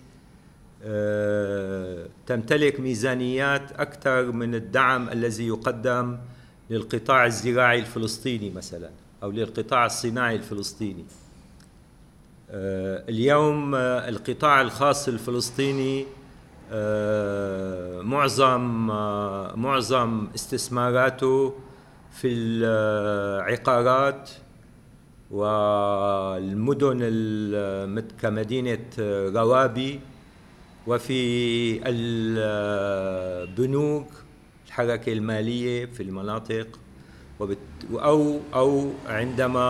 [2.27, 6.19] تمتلك ميزانيات أكثر من الدعم الذي يقدم
[6.71, 8.91] للقطاع الزراعي الفلسطيني مثلا
[9.23, 11.05] أو للقطاع الصناعي الفلسطيني.
[12.51, 16.07] اليوم القطاع الخاص الفلسطيني
[18.03, 18.87] معظم
[19.61, 21.55] معظم استثماراته
[22.13, 24.31] في العقارات
[25.31, 26.99] والمدن
[28.21, 28.79] كمدينة
[29.35, 30.01] روابي
[30.87, 31.81] وفي
[33.47, 34.07] البنوك
[34.67, 36.79] الحركة المالية في المناطق
[37.93, 39.61] أو أو عندما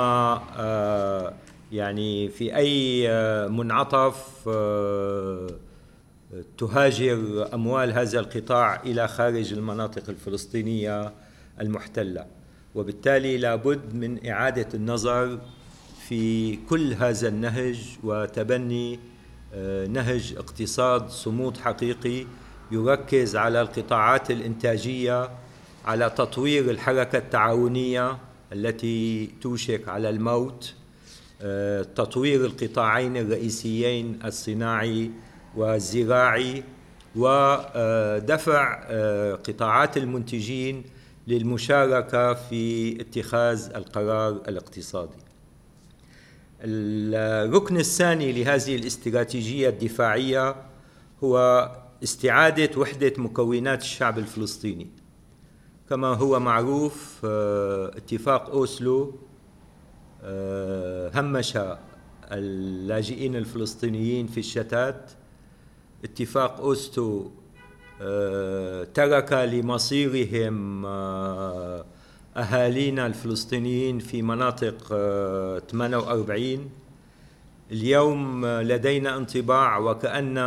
[0.57, 1.33] آه،
[1.72, 3.09] يعني في أي
[3.48, 5.46] منعطف آه،
[6.59, 11.12] تهاجر أموال هذا القطاع إلى خارج المناطق الفلسطينية
[11.61, 12.26] المحتلة.
[12.74, 15.38] وبالتالي لابد من إعادة النظر
[16.09, 19.00] في كل هذا النهج وتبني
[19.55, 22.26] آه، نهج اقتصاد صمود حقيقي
[22.70, 25.31] يركز على القطاعات الإنتاجية
[25.85, 28.18] على تطوير الحركة التعاونية
[28.52, 30.74] التي توشك على الموت.
[30.74, 30.86] آه،
[31.94, 35.11] تطوير القطاعين الرئيسيين الصناعي
[35.57, 36.62] والزراعي
[37.16, 40.85] ودفع آه، قطاعات المنتجين
[41.27, 45.18] للمشاركة في اتخاذ القرار الاقتصادي.
[46.62, 50.55] الركن الثاني لهذه الاستراتيجية الدفاعية
[51.25, 51.70] هو
[52.03, 54.87] استعادة وحدة مكونات الشعب الفلسطيني.
[55.90, 59.26] كما هو معروف آه، اتفاق أوسلو آه،
[61.15, 61.59] همش
[62.33, 65.11] اللاجئين الفلسطينيين في الشتات.
[66.05, 67.31] اتفاق أوسلو
[68.03, 70.87] آه، ترك لمصيرهم
[72.37, 74.89] أهالينا الفلسطينيين في مناطق
[75.71, 76.71] 48
[77.73, 80.39] اليوم لدينا انطباع وكأن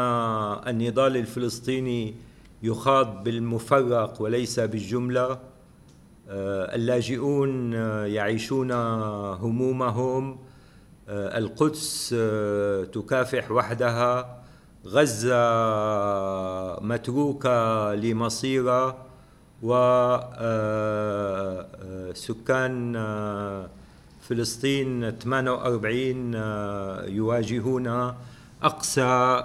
[0.67, 2.15] النضال الفلسطيني
[2.63, 5.31] يخاض بالمفرق وليس بالجملة.
[5.31, 5.39] آه،
[6.29, 7.73] اللاجئون
[8.05, 8.71] يعيشون
[9.41, 10.37] همومهم.
[11.09, 14.39] آه، القدس آه، تكافح وحدها.
[14.85, 15.39] غزة
[16.79, 18.97] متروكة لمصيرها
[22.11, 22.93] وسكان
[24.21, 26.33] فلسطين 48
[27.07, 28.13] يواجهون
[28.63, 29.43] أقسى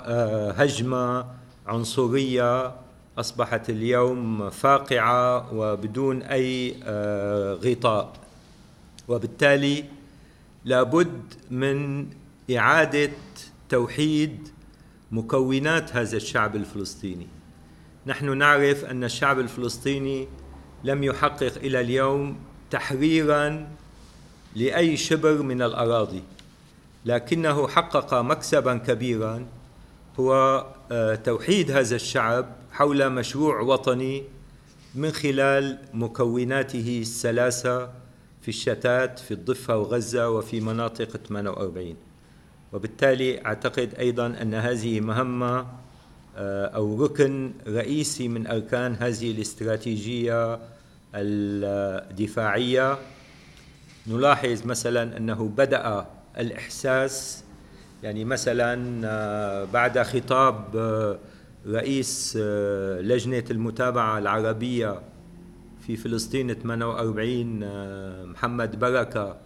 [0.56, 1.24] هجمة
[1.66, 2.83] عنصرية.
[3.18, 8.12] أصبحت اليوم فاقعة وبدون أي آه، غطاء.
[9.08, 9.84] وبالتالي
[10.64, 12.06] لابد من
[12.56, 13.10] إعادة
[13.68, 14.48] توحيد
[15.12, 17.26] مكونات هذا الشعب الفلسطيني.
[18.06, 20.28] نحن نعرف أن الشعب الفلسطيني
[20.84, 22.36] لم يحقق إلى اليوم
[22.70, 23.68] تحريرا
[24.56, 26.22] لأي شبر من الأراضي
[27.04, 29.46] لكنه حقق مكسبا كبيرا
[30.20, 34.24] هو آه، توحيد هذا الشعب حول مشروع وطني
[34.94, 37.90] من خلال مكوناته الثلاثة
[38.42, 41.96] في الشتات في الضفة وغزة وفي مناطق 48
[42.72, 45.66] وبالتالي أعتقد أيضا أن هذه مهمة
[46.36, 50.58] آه، أو ركن رئيسي من أركان هذه الاستراتيجية
[51.14, 52.98] الدفاعية.
[54.06, 56.06] نلاحظ مثلا أنه بدأ
[56.38, 57.43] الإحساس
[58.04, 61.18] يعني مثلا آه، بعد خطاب آه،
[61.66, 65.02] رئيس آه، لجنة المتابعة العربية
[65.86, 67.60] في فلسطين 48
[68.26, 69.36] محمد بركة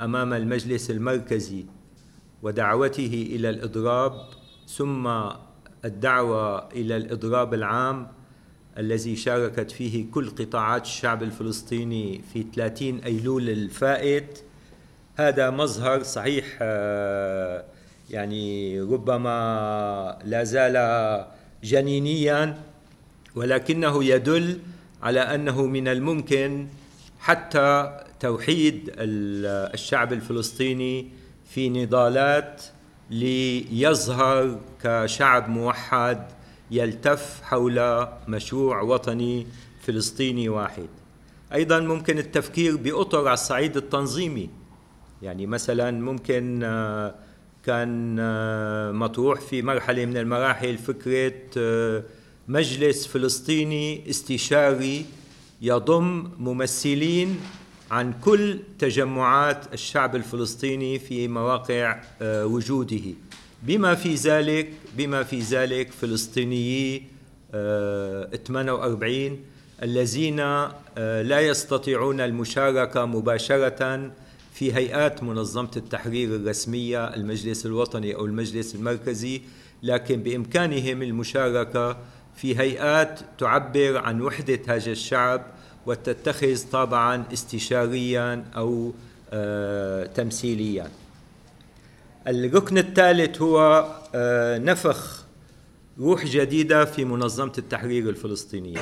[0.00, 1.64] أمام المجلس المركزي
[2.42, 4.12] ودعوته إلى الإضراب
[4.68, 5.10] ثم
[5.84, 8.08] الدعوة إلى الإضراب العام
[8.78, 14.38] الذي شاركت فيه كل قطاعات الشعب الفلسطيني في 30 أيلول الفائت.
[15.16, 16.58] هذا مظهر صحيح
[18.10, 20.76] يعني ربما لا زال
[21.64, 22.58] جنينيا
[23.34, 24.58] ولكنه يدل
[25.02, 26.66] على أنه من الممكن
[27.20, 31.08] حتى توحيد الشعب الفلسطيني
[31.48, 32.62] في نضالات
[33.10, 36.26] ليظهر كشعب موحد
[36.70, 39.46] يلتف حول مشروع وطني
[39.82, 40.88] فلسطيني واحد.
[41.52, 44.50] أيضا ممكن التفكير بأطر على الصعيد التنظيمي
[45.22, 46.62] يعني مثلا ممكن
[47.64, 52.02] كان آه، مطروح في مرحلة من المراحل فكرة آه،
[52.48, 55.04] مجلس فلسطيني استشاري
[55.62, 57.40] يضم ممثلين
[57.90, 63.02] عن كل تجمعات الشعب الفلسطيني في مواقع آه، وجوده.
[63.62, 67.12] بما في ذلك بما في ذلك فلسطينيي
[67.52, 69.38] 48
[69.82, 70.36] الذين
[71.22, 74.10] لا يستطيعون المشاركة مباشرة
[74.62, 79.42] في هيئات منظمة التحرير الرسمية المجلس الوطني أو المجلس المركزي
[79.82, 81.96] لكن بإمكانهم المشاركة
[82.36, 85.46] في هيئات تعبر عن وحدة هذا الشعب
[85.86, 88.92] وتتخذ طابعا استشاريا أو
[89.32, 90.90] آه، تمثيليا.
[92.28, 95.24] الركن الثالث هو آه، نفخ
[95.98, 98.80] روح جديدة في منظمة التحرير الفلسطينية.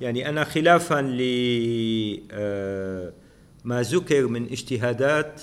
[0.00, 3.21] يعني أنا خلافا لما
[3.70, 5.42] آه، ذكر من اجتهادات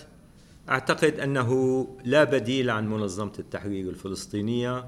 [0.69, 4.85] أعتقد أنه لا بديل عن منظمة التحرير الفلسطينية.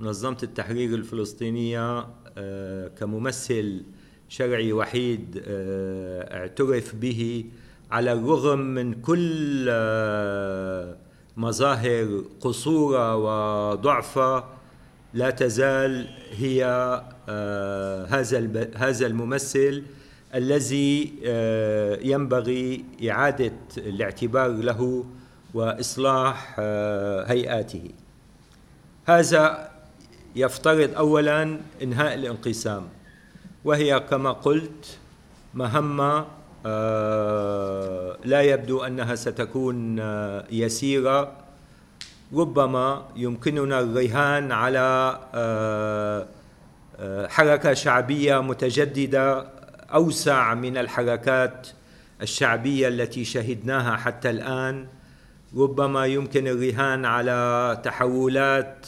[0.00, 2.06] منظمة التحرير الفلسطينية
[2.98, 3.82] كممثل
[4.28, 7.44] شرعي وحيد اعترف به
[7.90, 10.96] على الرغم من كل آه،
[11.36, 14.48] مظاهر قصورها وضعفها
[15.14, 16.64] لا تزال هي
[17.28, 19.82] آه، هذا هذا الممثل
[20.34, 25.04] الذي آه، ينبغي إعادة الاعتبار له
[25.54, 26.60] وإصلاح
[27.30, 27.90] هيئاته.
[29.06, 29.70] هذا
[30.36, 32.82] يفترض اولا إنهاء الانقسام
[33.64, 34.98] وهي كما قلت
[35.54, 36.26] مهمة
[36.66, 41.32] آه، لا يبدو أنها ستكون آه، يسيرة.
[42.34, 46.26] ربما يمكننا الرهان على آه،
[47.28, 49.46] حركة شعبية متجددة
[49.94, 51.68] أوسع من الحركات
[52.22, 54.86] الشعبية التي شهدناها حتى الآن.
[55.56, 58.86] ربما يمكن الرهان على تحولات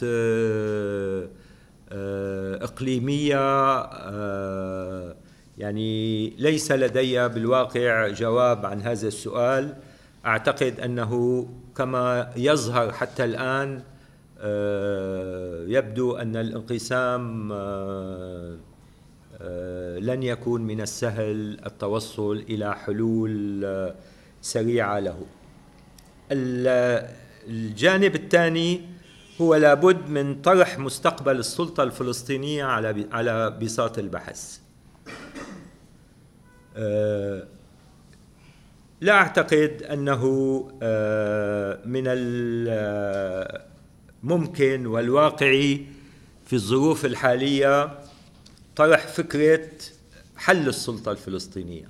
[2.62, 3.80] إقليمية
[5.59, 9.74] يعني ليس لدي بالواقع جواب عن هذا السؤال.
[10.26, 11.46] أعتقد أنه
[11.76, 13.82] كما يظهر حتى الآن
[14.40, 18.57] آه، يبدو أن الانقسام آه، آه،
[20.01, 23.93] لن يكون من السهل التوصل إلى حلول
[24.43, 25.26] سريعة له.
[27.49, 28.80] الجانب الثاني
[29.41, 34.59] هو لابد من طرح مستقبل السلطة الفلسطينية على على بساط البحث.
[36.76, 37.47] آه،
[39.01, 40.22] لا أعتقد أنه
[40.82, 42.05] آه، من
[44.22, 45.87] الممكن والواقعي
[46.47, 47.99] في الظروف الحالية
[48.77, 49.68] طرح فكرة
[50.37, 51.89] حل السلطة الفلسطينية.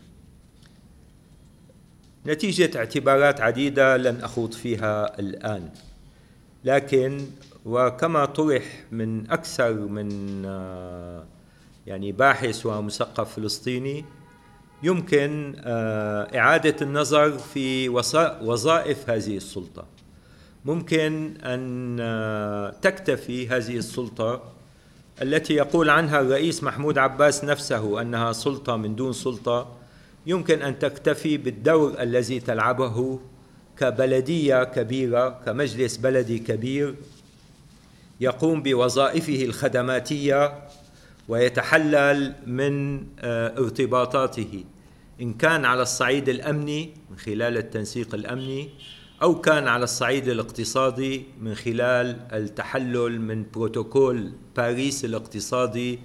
[2.26, 5.70] نتيجة اعتبارات عديدة لن أخوض فيها الآن.
[6.64, 7.26] لكن
[7.64, 11.24] وكما طرح من أكثر من آه،
[11.86, 14.04] يعني باحث ومثقف فلسطيني
[14.82, 17.88] يمكن آه، إعادة النظر في
[18.42, 19.86] وظائف هذه السلطة.
[20.64, 24.55] ممكن أن آه، تكتفي هذه السلطة
[25.22, 29.76] التي يقول عنها الرئيس محمود عباس نفسه أنها سلطة من دون سلطة
[30.26, 33.20] يمكن أن تكتفي بالدور الذي تلعبه
[33.78, 36.94] كبلدية كبيرة كمجلس بلدي كبير
[38.20, 40.68] يقوم بوظائفه الخدماتية
[41.28, 44.64] ويتحلل من آه، ارتباطاته.
[45.20, 48.70] إن كان على الصعيد الأمني من خلال التنسيق الأمني
[49.22, 55.98] أو كان على الصعيد الاقتصادي من خلال التحلل من بروتوكول باريس الاقتصادي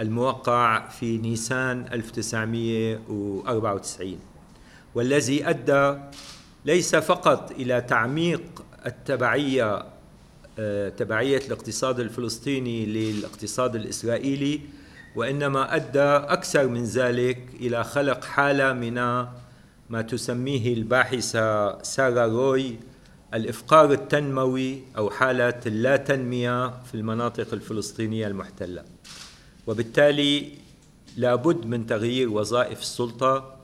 [0.00, 4.18] الموقع في نيسان 1994
[4.94, 5.98] والذي أدى
[6.64, 8.42] ليس فقط إلى تعميق
[8.86, 9.84] التبعية
[10.58, 14.60] آه، تبعية الاقتصاد الفلسطيني للاقتصاد الإسرائيلي
[15.16, 19.26] وإنما أدى أكثر من ذلك إلى خلق حالة من
[19.90, 22.76] ما تسميه الباحثه سارة روي
[23.34, 28.84] الإفقار التنموي أو حاله اللا تنمية في المناطق الفلسطينية المحتلة.
[29.66, 30.52] وبالتالي
[31.16, 33.56] لابد من تغيير وظائف السلطة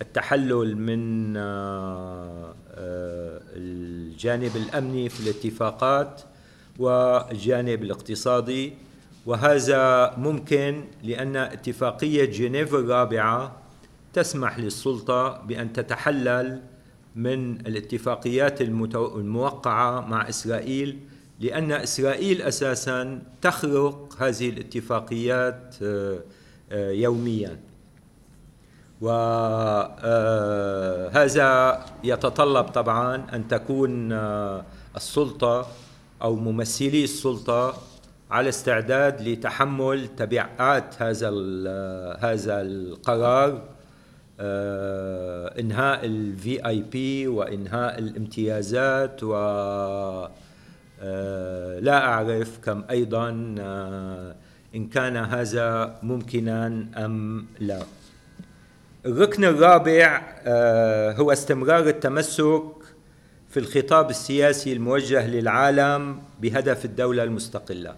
[0.00, 6.22] التحلل من آه، آه، الجانب الأمني في الاتفاقات
[6.78, 8.72] والجانب الاقتصادي.
[9.26, 13.65] وهذا ممكن لأن اتفاقية جنيف الرابعة
[14.16, 16.62] تسمح للسلطة بأن تتحلل
[17.16, 20.98] من الاتفاقيات الموقعة مع إسرائيل
[21.40, 26.18] لأن إسرائيل أساسا تخرق هذه الاتفاقيات آه،
[26.72, 27.60] آه، يوميا.
[29.00, 29.92] وهذا
[31.42, 34.12] آه، يتطلب طبعا أن تكون
[34.96, 35.66] السلطة
[36.22, 37.74] أو ممثلي السلطة
[38.30, 41.28] على استعداد لتحمل تبعات هذا
[42.20, 43.75] هذا القرار.
[44.40, 49.34] إنهاء الفي آي بي وإنهاء الامتيازات و
[51.02, 54.34] آه، لا أعرف كم أيضا آه،
[54.74, 56.66] إن كان هذا ممكنا
[56.96, 57.82] أم لا.
[59.06, 60.22] الركن الرابع
[61.18, 62.62] هو استمرار التمسك
[63.50, 67.94] في الخطاب السياسي الموجه للعالم بهدف الدولة المستقلة.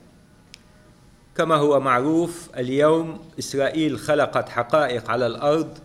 [1.37, 5.79] كما هو معروف اليوم إسرائيل خلقت حقائق على الأرض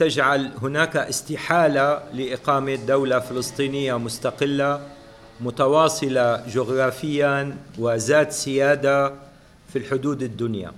[0.00, 4.86] تجعل هناك استحالة لإقامة دولة فلسطينية مستقلة
[5.40, 9.14] متواصلة جغرافيا وذات سيادة
[9.72, 10.72] في الحدود الدنيا.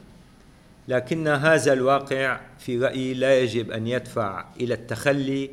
[0.88, 5.50] لكن هذا الواقع في رأيي لا يجب أن يدفع إلى التخلي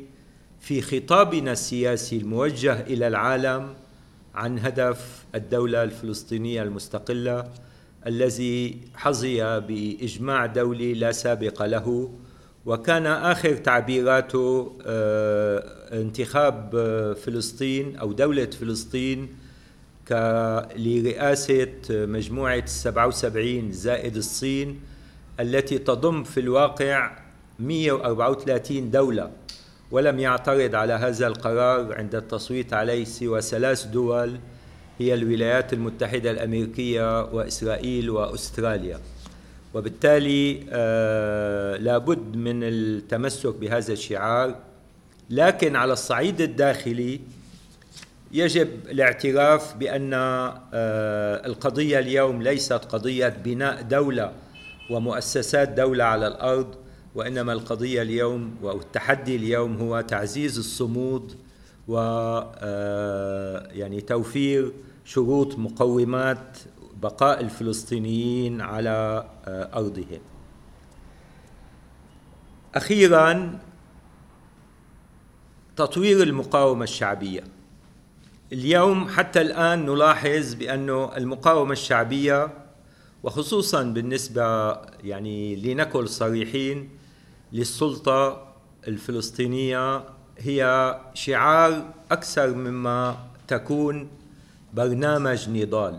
[0.60, 3.74] في خطابنا السياسي الموجه إلى العالم
[4.34, 7.48] عن هدف الدولة الفلسطينية المستقلة
[8.06, 12.10] الذي حظي بإجماع دولي لا سابق له
[12.66, 19.28] وكان آخر تعبيراته آه، انتخاب آه، فلسطين أو دولة فلسطين
[20.76, 24.80] لرئاسة مجموعة السبعه وسبعين زائد الصين
[25.40, 27.10] التي تضم في الواقع
[27.58, 29.30] 134 دولة
[29.90, 34.38] ولم يعترض على هذا القرار عند التصويت عليه سوى ثلاث دول
[34.98, 39.00] هي الولايات المتحدة الأمريكية وإسرائيل وأستراليا.
[39.74, 44.56] وبالتالي آه لابد من التمسك بهذا الشعار.
[45.30, 47.20] لكن على الصعيد الداخلي
[48.32, 54.32] يجب الاعتراف بأن آه القضية اليوم ليست قضية بناء دولة
[54.90, 56.74] ومؤسسات دولة على الأرض
[57.14, 61.36] وإنما القضية اليوم والتحدي اليوم هو تعزيز الصمود
[61.88, 64.72] و آه، يعني توفير
[65.04, 66.58] شروط مقومات
[67.02, 69.24] بقاء الفلسطينيين على
[69.74, 70.20] ارضهم.
[72.74, 73.58] أخيرا
[75.76, 77.44] تطوير المقاومة الشعبية.
[78.52, 82.48] اليوم حتى الآن نلاحظ بانه المقاومة الشعبية
[83.22, 84.72] وخصوصا بالنسبة
[85.04, 86.90] يعني لنكن صريحين
[87.52, 88.46] للسلطة
[88.88, 90.04] الفلسطينية
[90.38, 93.16] هي شعار أكثر مما
[93.48, 94.08] تكون
[94.74, 95.98] برنامج نضال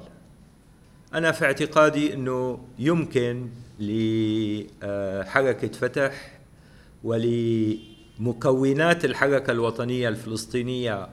[1.14, 3.50] أنا في اعتقادي إنه يمكن
[3.80, 6.40] لحركة فتح
[7.04, 11.08] ولمكونات الحركة الوطنية الفلسطينية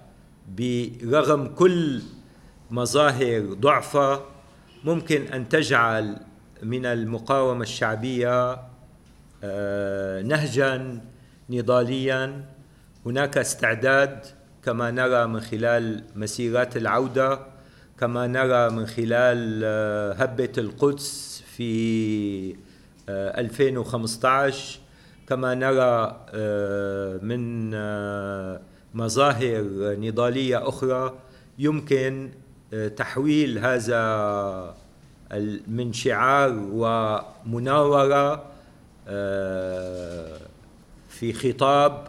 [0.59, 2.03] برغم كل
[2.71, 4.23] مظاهر ضعفها
[4.85, 6.17] ممكن أن تجعل
[6.63, 8.59] من المقاومة الشعبية
[9.45, 11.01] آه، نهجا
[11.51, 12.45] نضاليا.
[13.07, 14.25] هناك استعداد
[14.65, 17.41] كما نرى من خلال مسيرات العودة
[18.01, 22.57] كما نرى من خلال آه، هبة القدس في
[23.09, 24.81] 2015 آه،
[25.29, 26.17] كما نرى
[27.23, 27.71] من
[28.95, 29.65] مظاهر
[30.01, 31.15] نضالية أخرى
[31.59, 32.31] يمكن
[32.97, 34.75] تحويل هذا
[35.69, 38.45] من شعار ومناورة
[39.09, 40.39] آه،
[41.09, 42.09] في خطاب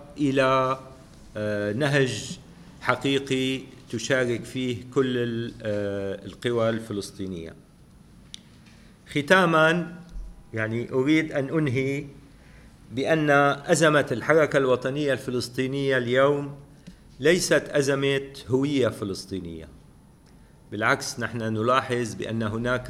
[1.37, 2.39] آه، نهج
[2.81, 7.55] حقيقي تشارك فيه كل آه، القوى الفلسطينية.
[9.09, 9.95] ختاما
[10.53, 12.05] يعني أريد أن أنهي
[12.91, 13.29] بأن
[13.65, 16.55] أزمة الحركة الوطنية الفلسطينية اليوم
[17.19, 19.67] ليست أزمة هوية فلسطينية.
[20.71, 22.87] بالعكس نحن نلاحظ بأن هناك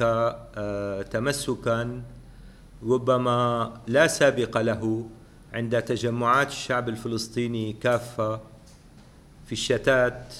[1.10, 2.02] تمسكا
[2.82, 5.08] ربما لا سابق له
[5.52, 8.40] عند تجمعات الشعب الفلسطيني كافة
[9.46, 10.34] في الشتات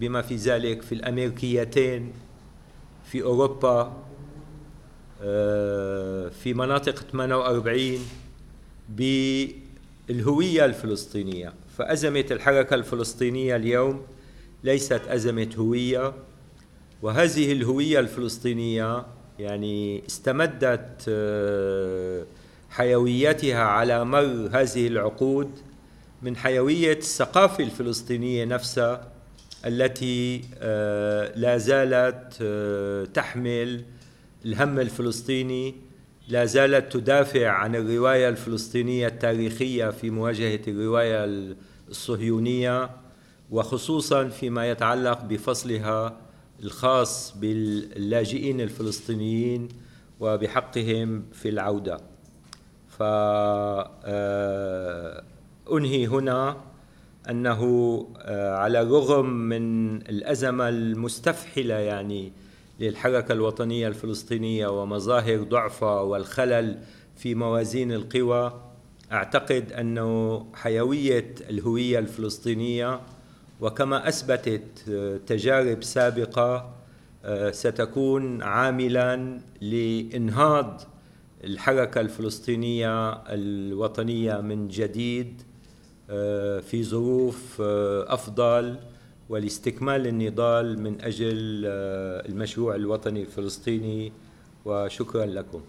[0.00, 2.12] بما في ذلك في الأمريكيتين
[3.04, 4.04] في أوروبا
[5.22, 7.98] آه، في مناطق 48
[8.88, 11.52] بالهوية الفلسطينية.
[11.78, 14.02] فأزمة الحركة الفلسطينية اليوم
[14.64, 16.14] ليست أزمة هوية
[17.02, 19.06] وهذه الهوية الفلسطينية
[19.38, 22.24] يعني استمدت آه،
[22.70, 25.50] حيويتها على مر هذه العقود
[26.22, 29.13] من حيوية الثقافة الفلسطينية نفسها
[29.66, 33.84] التي آه، لا زالت آه، تحمل
[34.44, 35.74] الهم الفلسطيني
[36.28, 41.54] لا زالت تدافع عن الرواية الفلسطينية التاريخية في مواجهة الرواية
[41.88, 42.90] الصهيونية
[43.50, 46.16] وخصوصا فيما يتعلق بفصلها
[46.62, 49.68] الخاص باللاجئين الفلسطينيين
[50.20, 52.00] وبحقهم في العودة.
[52.88, 53.94] فأنهي
[56.04, 56.73] آه، هنا
[57.30, 57.62] أنه
[58.18, 62.32] آه، على الرغم من الأزمة المستفحلة يعني
[62.80, 66.78] للحركة الوطنية الفلسطينية ومظاهر ضعفها والخلل
[67.16, 68.60] في موازين القوى
[69.12, 73.00] أعتقد أنه حيوية الهوية الفلسطينية
[73.60, 76.74] وكما أثبتت آه، تجارب سابقة
[77.24, 80.80] آه، ستكون عاملا لإنهاض
[81.44, 85.42] الحركة الفلسطينية الوطنية من جديد
[86.60, 87.60] في ظروف
[88.08, 88.76] أفضل
[89.28, 91.62] ولاستكمال النضال من أجل
[92.28, 94.12] المشروع الوطني الفلسطيني.
[94.64, 95.60] وشكرا لكم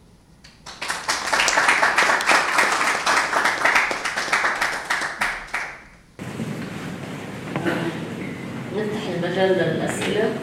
[8.77, 10.33] نفتح المجال للأسئلة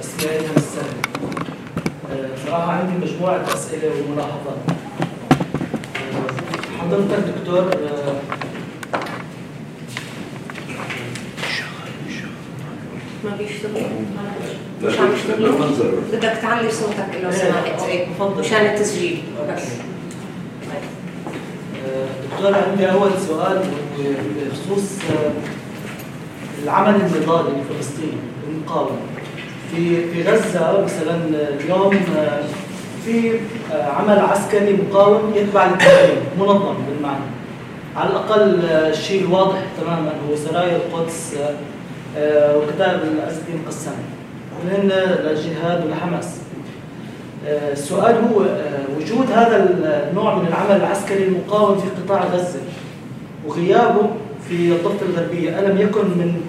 [0.00, 0.96] اسمي أيمن السهل
[2.46, 4.56] صراحة عندي مجموعة أسئلة وملاحظات
[5.96, 8.20] آه، حضرتك دكتور آه،
[13.24, 13.82] ما بيشتغل
[14.82, 15.52] مش عم يشتغل
[16.12, 17.30] بدك تعلي صوتك لو
[18.20, 19.22] إيه، مشان التسجيل.
[22.32, 23.60] دكتور عندي أول سؤال
[23.98, 25.30] بخصوص آه،
[26.64, 28.12] العمل النضالي الفلسطيني
[28.48, 28.96] المقاومة.
[29.70, 31.20] في في غزة مثلا
[31.60, 32.40] اليوم آه،
[33.04, 33.32] في
[33.72, 37.24] آه، عمل عسكري مقاوم يتبع للتنظيم منظم بالمعنى.
[37.96, 41.34] على الأقل آه، الشيء الواضح تماما هو سرايا القدس
[42.56, 43.92] وكتائب الأسدي مقسمة
[44.64, 46.45] وهن للجهاد ولحماس آه،
[47.46, 49.56] السؤال هو آه، وجود هذا
[50.10, 52.60] النوع من العمل العسكري المقاوم في قطاع غزة
[53.46, 54.10] وغيابه
[54.48, 56.40] في الضفة الغربية ألم يكن من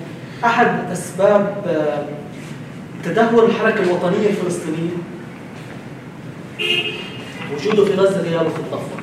[0.45, 2.06] أحد أسباب آه،
[3.04, 4.89] تدهور الحركة الوطنية الفلسطينية؟
[7.56, 8.98] وجوده في غزة غيابه في الضفة.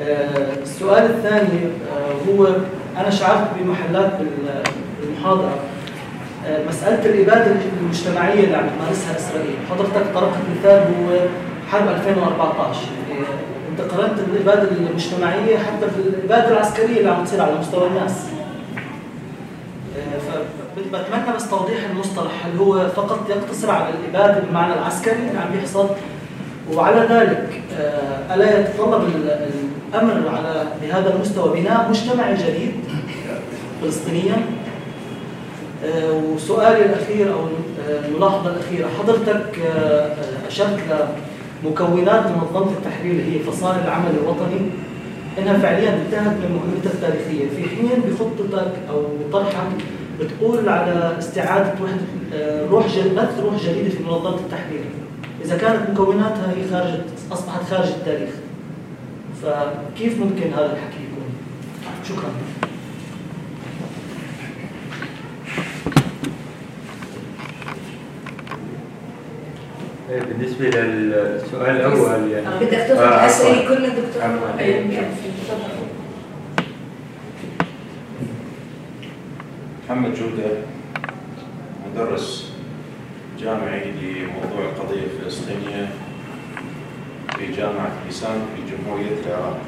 [0.00, 2.46] آه، السؤال الثاني آه، هو
[2.96, 4.62] أنا شعرت بمحلات بال-
[5.00, 5.58] بالمحاضرة.
[6.46, 9.54] آه، مسألة الإبادة المجتمعية اللي عم تمارسها إسرائيل.
[9.70, 11.18] حضرتك طرقت مثال هو
[11.70, 12.80] حرب 2014
[13.10, 13.24] يعني
[13.72, 18.26] أنت قارنت الإبادة المجتمعية حتى بالإبادة العسكرية اللي عم تصير على مستوى الناس.
[19.96, 20.18] آه،
[20.76, 22.30] فبتمنى بس توضيح المصطلح.
[22.46, 25.88] هل هو فقط يقتصر على الإبادة بالمعنى العسكري؟ اللي عم بيحصل
[26.74, 29.48] وعلى ذلك آه، ألا يتطلب ال-
[29.94, 32.72] الأمر على بهذا المستوى بناء مجتمعي جديد
[33.82, 34.61] فلسطينيا؟ آه،
[36.12, 38.88] وسؤالي الأخير أو آه، الملاحظة الأخيرة.
[38.98, 40.78] حضرتك آه، آه، أشرت
[41.64, 44.60] لمكونات منظمة التحرير اللي هي فصائل العمل الوطني.
[45.38, 47.48] إنها فعليا انتهت من مهمتها التاريخية.
[47.56, 49.66] في حين بخطتك أو بطرحك
[50.20, 54.84] بتقول على استعادة وحدة آه، روح بث روح جديدة في منظمة التحرير.
[55.44, 57.00] إذا كانت مكوناتها هي خارج
[57.32, 58.30] أصبحت خارج التاريخ
[59.42, 61.28] فكيف ممكن هذا الحكي يكون؟
[62.08, 62.30] شكرا.
[70.20, 72.46] بالنسبة للسؤال الأول يعني.
[72.60, 73.02] بدك تاخذ.
[73.02, 74.22] الأسئلة كلها دكتور.
[79.88, 80.50] محمد جودة
[81.94, 82.52] مدرس
[83.40, 85.88] جامعي لموضوع القضية الفلسطينية
[87.38, 89.58] في جامعة لسان في جمهورية العراق.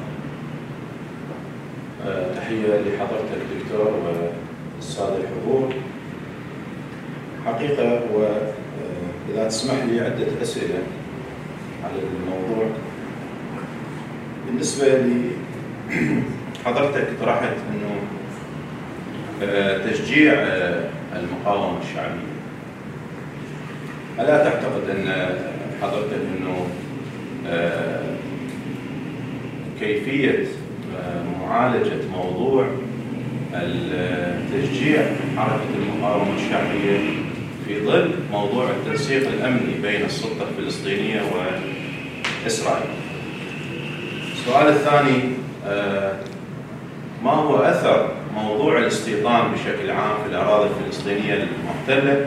[2.07, 3.93] آه، تحية لحضرتك الدكتور
[4.77, 5.73] والسادة الحضور.
[7.45, 7.99] حقيقة
[9.35, 10.79] وإذا تسمح لي عدة أسئلة
[11.83, 12.67] على الموضوع.
[14.47, 15.21] بالنسبة لي
[16.65, 17.95] حضرتك طرحت أنه
[19.43, 22.35] آه، تشجيع آه، المقاومة الشعبية.
[24.19, 25.29] ألا تعتقد أن
[25.81, 26.67] حضرتك أنه
[27.47, 28.15] آه،
[29.79, 30.45] كيفية
[30.97, 32.67] آه، معالجة موضوع
[34.53, 35.01] تشجيع
[35.37, 37.24] حركة المقاومة الشعبية
[37.67, 42.89] في ظل موضوع التنسيق الأمني بين السلطة الفلسطينية وإسرائيل.
[44.33, 45.21] السؤال الثاني
[45.67, 46.13] آه،
[47.23, 52.25] ما هو أثر موضوع الاستيطان بشكل عام في الأراضي الفلسطينية المحتلة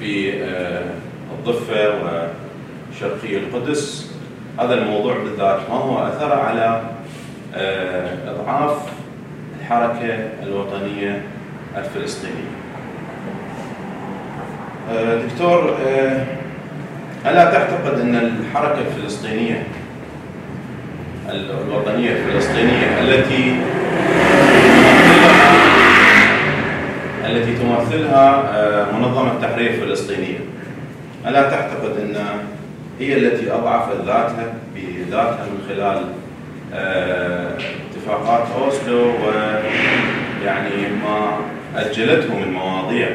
[0.00, 0.90] في آه،
[1.38, 4.12] الضفة وشرقي القدس؟
[4.60, 6.82] هذا الموضوع بالذات ما هو أثره على
[7.54, 8.78] آه، إضعاف
[9.60, 11.22] الحركة الوطنية
[11.76, 12.61] الفلسطينية؟ آه،
[14.92, 16.24] دكتور آه،
[17.26, 19.62] ألا تعتقد أن الحركة الفلسطينية
[21.30, 23.56] الوطنية الفلسطينية التي
[27.26, 30.38] التي تمثلها آه، منظمة تحرير فلسطينية
[31.26, 32.16] ألا تعتقد أن
[33.00, 36.04] هي التي أضعفت ذاتها بذاتها من خلال
[36.74, 37.58] آه،
[37.90, 41.36] اتفاقات أوسلو ويعني ما
[41.76, 43.08] أجلته من مواضيع؟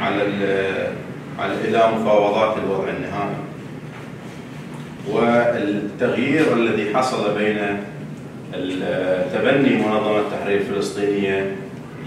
[0.00, 0.22] على
[1.38, 3.36] على إلى مفاوضات الوضع النهائي.
[5.10, 7.58] والتغيير الذي حصل بين
[9.32, 11.56] تبني منظمة التحرير الفلسطينية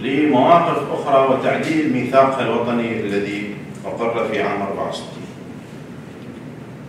[0.01, 5.07] لمواقف أخرى وتعديل ميثاقها الوطني الذي أقر في عام 64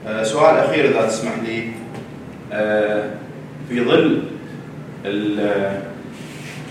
[0.07, 1.68] آه، سؤال أخير إذا تسمح لي.
[2.53, 3.11] آه،
[3.68, 4.22] في ظل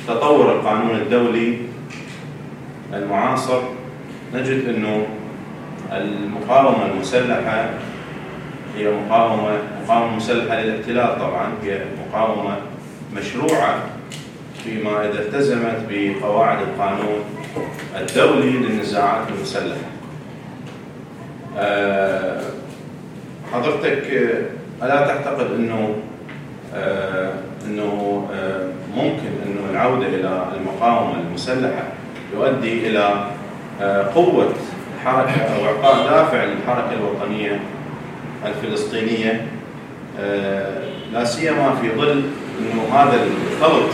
[0.07, 1.57] تطور القانون الدولي
[2.93, 3.61] المعاصر
[4.33, 5.07] نجد أنه
[5.91, 7.69] المقاومة المسلحة
[8.77, 12.57] هي مقاومه مقاومة مسلحة للاحتلال طبعا هي مقاومة
[13.15, 13.83] مشروعة
[14.63, 17.23] فيما إذا التزمت بقواعد القانون
[17.95, 19.89] الدولي للنزاعات المسلحة.
[21.57, 22.41] آه،
[23.53, 24.03] حضرتك
[24.83, 25.95] ألا تعتقد أنه
[26.75, 27.33] آه،
[27.65, 31.83] أنه آه، ممكن أنه العودة إلى المقاومة المسلحة
[32.33, 33.25] يؤدي إلى
[34.15, 34.53] قوة
[34.95, 37.59] الحركة أو اعطاء دافع للحركة الوطنية
[38.45, 39.47] الفلسطينية
[41.13, 42.23] لا سيما في ظل
[42.59, 43.89] إنه هذا الخلط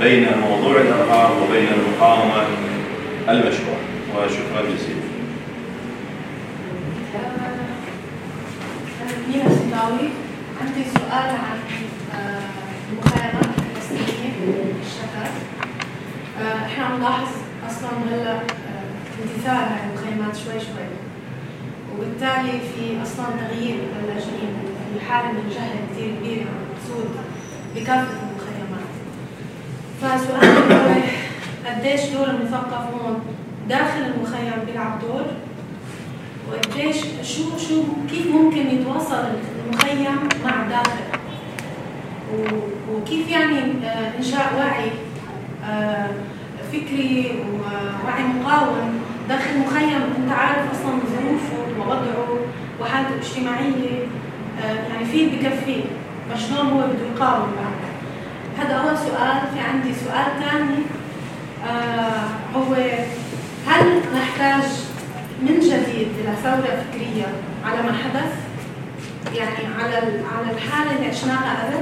[0.00, 2.42] بين موضوع الأرهاب وبين المقاومة
[3.28, 3.76] المشروع
[4.16, 5.10] وشكرا جزيلا.
[9.28, 10.08] مينا سيداوي
[10.60, 11.58] عندي سؤال عن
[12.92, 14.32] المخيمات الفلسطينية
[14.78, 15.34] بالشتات.
[16.66, 17.28] إحنا عم نلاحظ
[17.68, 18.38] أصلا هلأ
[19.22, 20.86] اندثار هاي المخيمات شوي شوي.
[21.94, 24.54] وبالتالي في أصلا تغيير للاجئين
[24.94, 27.10] في حالة من الجهل كثير كبيره عم تسود
[27.76, 28.30] بكافه
[30.02, 30.94] فسؤالي هو
[31.66, 33.20] قديش دور المثقف هون
[33.68, 35.26] داخل المخيم بيلعب دور؟
[36.50, 39.24] وقديش شو شو كيف ممكن يتواصل
[39.66, 40.06] المخيم
[40.44, 41.00] مع الداخل
[42.92, 44.90] وكيف يعني آه، إنشاء وعي
[45.70, 46.10] آه،
[46.72, 49.00] فكري ووعي مقاوم
[49.30, 52.38] داخل المخيم انت عارف أصلا ظروفه ووضعه
[52.80, 54.06] وحالته الاجتماعية
[54.62, 55.84] آه، يعني في بكفيه
[56.30, 57.80] فشلون هو بده يقاوم بعد.
[58.58, 59.40] هذا أول سؤال.
[59.54, 60.82] في عندي سؤال ثاني
[61.68, 62.74] آه هو
[63.66, 64.62] هل نحتاج
[65.42, 67.26] من جديد إلى ثورة فكرية
[67.64, 68.32] على ما حدث؟
[69.34, 69.96] يعني على
[70.36, 71.76] على الحالة اللي عشناها قبل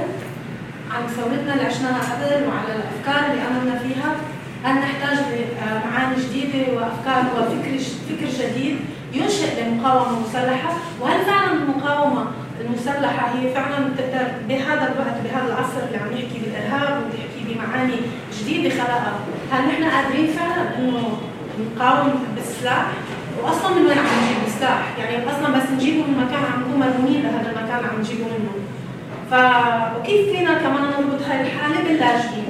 [0.91, 4.15] عن ثورتنا اللي عشناها قبل وعلى الأفكار اللي آمنا فيها؟
[4.63, 7.77] هل نحتاج لمعاني جديدة وأفكار وفكر
[8.09, 8.77] فكر جديد
[9.13, 12.25] ينشئ لمقاومة مسلحة وهل فعلا المقاومة
[12.61, 17.95] المسلحة هي فعلا بتقدر بهذا الوقت بهذا العصر اللي عم نحكي بالإرهاب وبنحكي بمعاني
[18.39, 19.13] جديدة خلقها،
[19.51, 21.17] هل نحن قادرين فعلا إنه
[21.59, 22.85] نقاوم بالسلاح؟
[23.43, 27.21] واصلا من وين عم نجيب السلاح؟ يعني أصلا بس نجيبه من مكان عم نكون مرهونين
[27.23, 28.53] لهذا المكان عم نجيبه منه.
[29.31, 29.33] ف
[29.97, 32.45] وكيف فينا كمان نربط هاي الحالة باللاجئين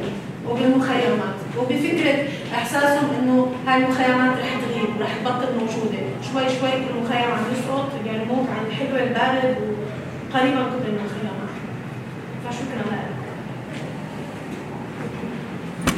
[0.50, 6.00] وبالمخيمات وبفكرة إحساسهم إنه هاي المخيمات رح تغيب رح تبطل موجودة،
[6.32, 9.58] شوي شوي كل مخيم عم يسقط يعني موت عن الحلو البارد
[10.34, 11.50] قريبا قبل من الخيارات
[12.46, 13.10] فشكرا لك.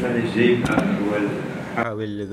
[0.04, 0.66] الجيب
[1.76, 2.28] حاول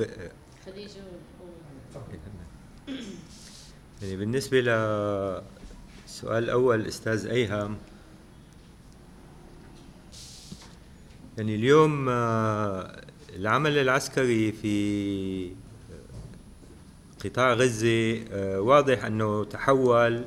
[4.03, 7.77] يعني بالنسبة للسؤال الأول أستاذ أيهم
[11.39, 13.01] يعني اليوم آه،
[13.39, 15.51] العمل العسكري في
[17.25, 20.25] قطاع غزة آه، واضح أنه تحول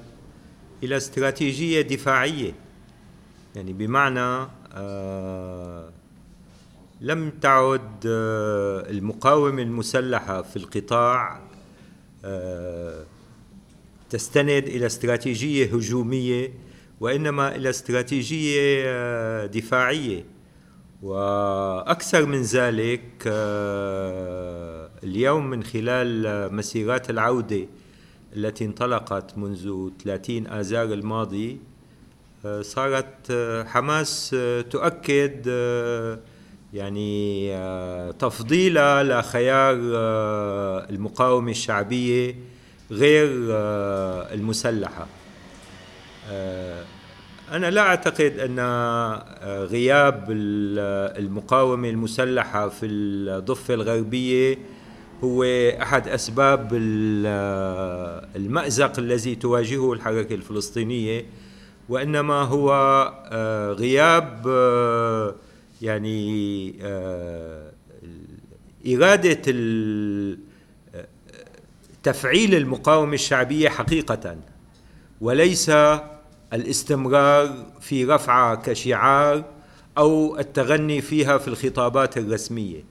[0.83, 2.53] إلى استراتيجية دفاعية.
[3.55, 5.89] يعني بمعنى آه،
[7.01, 11.41] لم تعد آه، المقاومة المسلحة في القطاع
[14.09, 16.53] تستند إلى استراتيجية هجومية
[16.99, 20.25] وإنما إلى استراتيجية دفاعية.
[21.01, 23.23] وأكثر من ذلك
[25.03, 27.67] اليوم من خلال مسيرات العودة
[28.35, 31.59] التي انطلقت منذ 30 آذار الماضي
[32.45, 35.47] آه، صارت آه، حماس آه، تؤكد
[36.73, 37.51] يعني
[38.19, 39.75] تفضيلها لخيار
[40.89, 42.35] المقاومة الشعبية
[42.91, 43.27] غير
[44.33, 45.07] المسلحة.
[47.51, 48.59] أنا لا أعتقد أن
[49.65, 50.25] غياب
[51.19, 54.57] المقاومة المسلحة في الضفة الغربية
[55.23, 55.43] هو
[55.81, 56.69] أحد أسباب
[58.35, 61.25] المأزق الذي تواجهه الحركة الفلسطينية
[61.89, 62.71] وإنما هو
[63.31, 65.35] آه، غياب آه،
[65.81, 67.71] يعني آه،
[68.87, 69.41] إرادة
[72.03, 74.37] تفعيل المقاومة الشعبية حقيقة
[75.21, 75.71] وليس
[76.53, 79.43] الاستمرار في رفعها كشعار
[79.97, 82.83] أو التغني فيها في الخطابات الرسمية.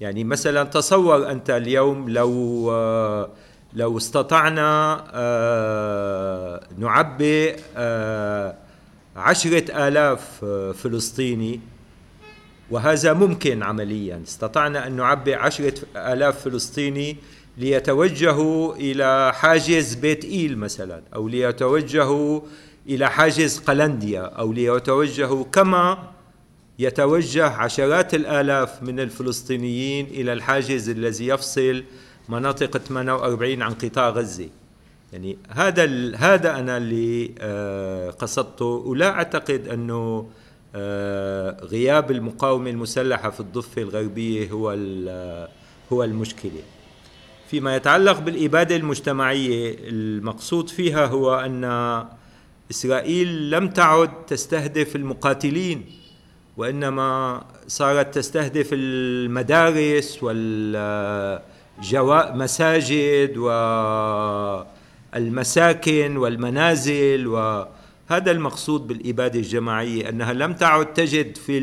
[0.00, 2.70] يعني مثلا تصور أنت اليوم لو
[3.72, 8.54] لو استطعنا آه، نعبئ آه،
[9.16, 10.44] عشرة آلاف
[10.82, 11.60] فلسطيني
[12.70, 14.22] وهذا ممكن عمليا.
[14.26, 17.16] استطعنا أن نعبئ عشرة آلاف فلسطيني
[17.58, 22.40] ليتوجهوا إلى حاجز بيت إيل مثلا أو ليتوجهوا
[22.88, 26.10] إلى حاجز قلنديا أو ليتوجهوا كما
[26.78, 31.84] يتوجه عشرات الآلاف من الفلسطينيين إلى الحاجز الذي يفصل
[32.28, 34.48] مناطق 48 عن قطاع غزة.
[35.12, 38.64] يعني هذا هذا أنا اللي آه، قصدته.
[38.64, 40.28] ولا أعتقد أنه
[40.74, 44.70] آه، غياب المقاومة المسلحة في الضفة الغربية هو
[45.92, 46.62] هو المشكلة.
[47.50, 51.64] فيما يتعلق بالإبادة المجتمعية المقصود فيها هو أن
[52.70, 55.84] إسرائيل لم تعد تستهدف المقاتلين
[56.56, 60.22] وإنما صارت تستهدف المدارس
[61.92, 63.36] والمساجد
[65.14, 71.60] والمساكن والمنازل وهذا المقصود بالإبادة الجماعية أنها لم تعد تجد في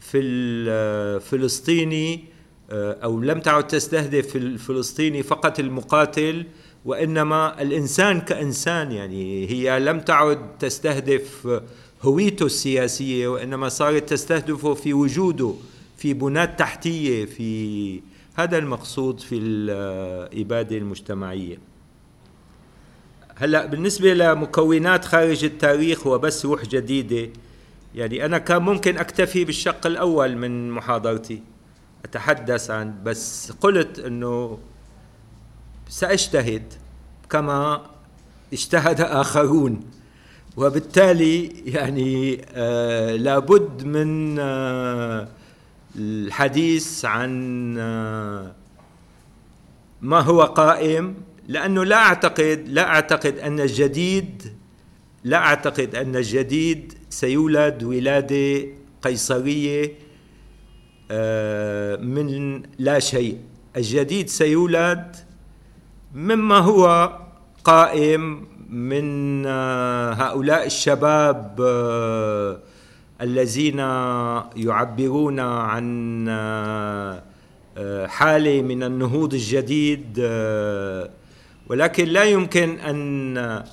[0.00, 2.24] في الفلسطيني
[2.72, 6.46] أو لم تعد تستهدف الفلسطيني فقط المقاتل
[6.84, 11.60] وإنما الإنسان كإنسان يعني هي لم تعد تستهدف
[12.02, 15.54] هويته السياسية وإنما صارت تستهدفه في وجوده
[15.96, 18.00] في بنات تحتية في
[18.34, 21.58] هذا المقصود في الإبادة المجتمعية.
[23.36, 27.30] هلأ بالنسبة لمكونات خارج التاريخ وبس روح جديدة
[27.94, 31.42] يعني أنا كان ممكن أكتفي بالشق الأول من محاضرتي
[32.04, 34.58] أتحدث عن بس قلت إنه
[35.88, 36.62] سأجتهد
[37.30, 37.86] كما
[38.52, 39.80] اجتهد آخرون.
[40.56, 45.28] وبالتالي يعني آه لابد من آه
[45.96, 48.52] الحديث عن آه
[50.02, 51.14] ما هو قائم.
[51.48, 54.42] لأنه لا أعتقد لا أعتقد أن الجديد
[55.24, 58.66] لا أعتقد أن الجديد سيولد ولادة
[59.02, 59.92] قيصرية
[61.10, 63.38] آه، من لا شيء.
[63.76, 65.16] الجديد سيولد
[66.14, 67.12] مما هو
[67.64, 72.58] قائم من آه، هؤلاء الشباب آه،
[73.20, 73.78] الذين
[74.56, 76.28] يعبرون عن
[78.06, 80.18] حالة من النهوض الجديد
[81.68, 83.64] ولكن لا يمكن أن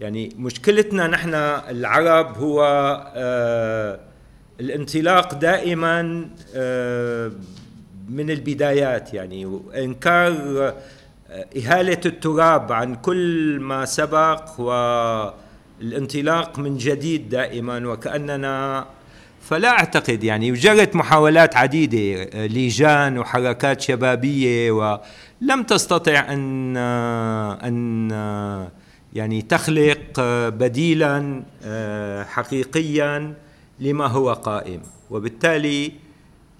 [0.00, 2.62] يعني مشكلتنا نحن العرب هو
[4.60, 6.02] الانطلاق دائما
[8.08, 10.74] من البدايات يعني انكار
[11.30, 18.86] إهالة التراب عن كل ما سبق والانطلاق من جديد دائما وكأننا
[19.40, 28.68] فلا أعتقد يعني وجرت محاولات عديدة لجان وحركات شبابية ولم تستطع أن أن
[29.14, 31.42] يعني تخلق بديلا
[32.28, 33.34] حقيقيا
[33.80, 34.80] لما هو قائم.
[35.10, 35.92] وبالتالي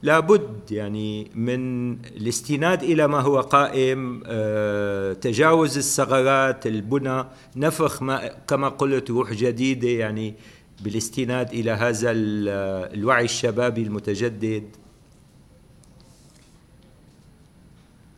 [0.03, 7.25] لابد يعني من الاستناد إلى ما هو قائم آه، تجاوز الثغرات البنى
[7.57, 10.35] نفخ ما كما قلت روح جديدة يعني
[10.81, 14.65] بالاستناد إلى هذا الوعي الشبابي المتجدد.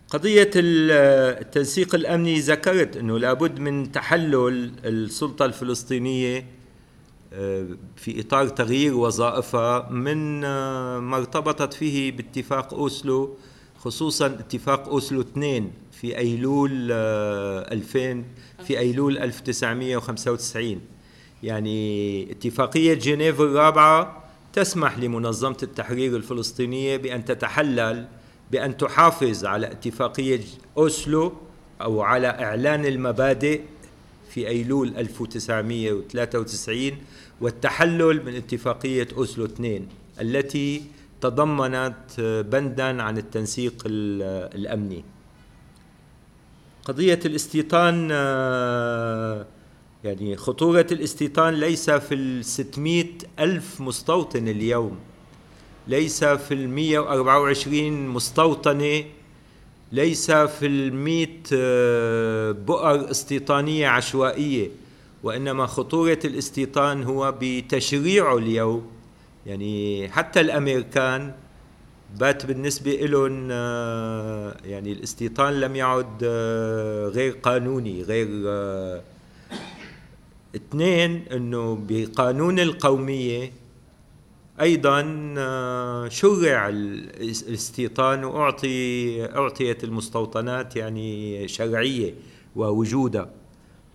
[0.09, 6.60] قضية التنسيق الأمني ذكرت أنه لابد من تحلل السلطة الفلسطينية
[7.97, 13.37] في إطار تغيير وظائفها من آه، ما ارتبطت فيه باتفاق أوسلو
[13.79, 20.81] خصوصا اتفاق أوسلو 2 في أيلول 2000 آه، في أيلول 1995
[21.43, 28.07] يعني اتفاقية جنيف الرابعة تسمح لمنظمة التحرير الفلسطينية بأن تتحلل
[28.51, 30.41] بأن تحافظ على اتفاقية
[30.77, 31.33] أوسلو
[31.81, 33.61] أو على إعلان المبادئ
[34.35, 36.93] في أيلول 1993
[37.41, 39.87] والتحلل من اتفاقية أوسلو 2
[40.21, 40.83] التي
[41.21, 45.05] تضمنت بندا عن التنسيق الأمني.
[46.85, 48.11] قضية الاستيطان
[50.05, 53.09] يعني خطورة الاستيطان ليس في الستمائة
[53.39, 54.99] ألف مستوطن اليوم
[55.89, 56.55] ليس في
[56.99, 59.05] وأربعة وعشرين مستوطنة
[59.93, 64.69] ليس في المئة آه، بؤر استيطانية عشوائية
[65.23, 68.87] وإنما خطورة الاستيطان هو بتشريعه اليوم.
[69.47, 71.33] يعني حتى الأمريكان
[72.19, 78.29] بات بالنسبة لهم آه، يعني الاستيطان لم يعد آه، غير قانوني غير
[80.57, 83.53] اثنين إنه بقانون القومية
[84.61, 92.15] أيضا آه، شرع الاستيطان وأعطي أعطيت المستوطنات يعني شرعية
[92.57, 93.31] ووجودها.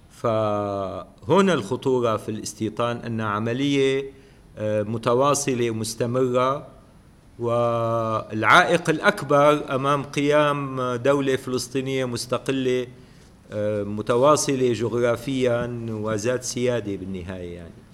[0.09, 4.11] فهنا الخطورة في الاستيطان أن عملية
[4.57, 6.67] آه، متواصلة ومستمرة.
[7.39, 12.87] والعائق الأكبر أمام قيام دولة فلسطينية مستقلة
[13.51, 17.84] آه، متواصلة جغرافيا وذات سيادة بالنهاية يعني.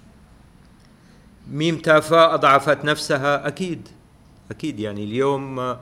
[1.47, 3.47] ميم تافا أضعفت نفسها.
[3.47, 3.87] أكيد
[4.51, 5.75] أكيد يعني اليوم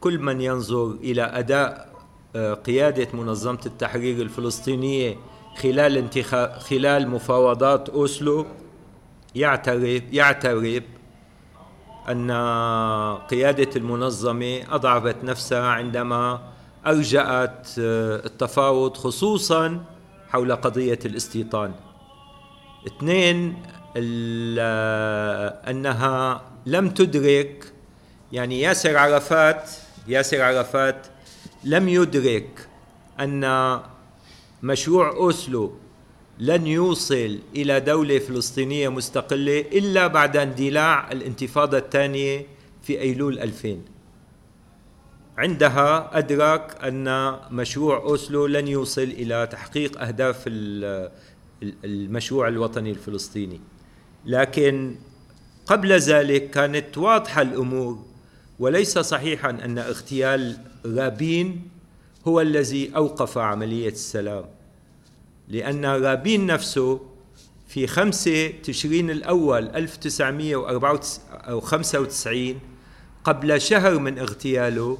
[0.00, 1.94] كل من ينظر إلى أداء
[2.36, 5.16] آه، قيادة منظمة التحرير الفلسطينية
[5.56, 8.46] خلال انتخاب خلال مفاوضات أوسلو
[9.34, 10.82] يعترف يعترف
[12.10, 12.30] أن
[13.30, 16.40] قيادة المنظمة أضعفت نفسها عندما
[16.86, 19.84] أرجأت آه، التفاوض خصوصا
[20.28, 21.72] حول قضية الاستيطان.
[22.86, 23.62] اثنين
[25.70, 27.72] أنها لم تدرك
[28.32, 29.70] يعني ياسر عرفات
[30.08, 31.06] ياسر عرفات
[31.64, 32.68] لم يدرك
[33.20, 33.80] أن
[34.62, 35.72] مشروع أوسلو
[36.38, 42.46] لن يوصل إلى دولة فلسطينية مستقلة إلا بعد اندلاع الانتفاضة الثانية
[42.82, 43.78] في أيلول 2000
[45.38, 50.42] عندها أدرك أن مشروع أوسلو لن يوصل إلى تحقيق أهداف
[51.62, 53.60] المشروع الوطني الفلسطيني.
[54.26, 54.96] لكن
[55.66, 57.98] قبل ذلك كانت واضحة الأمور
[58.58, 61.68] وليس صحيحا أن اغتيال رابين
[62.28, 64.44] هو الذي أوقف عملية السلام.
[65.48, 67.00] لأن رابين نفسه
[67.68, 72.60] في خمسة تشرين الأول 1995
[73.24, 74.98] قبل شهر من اغتياله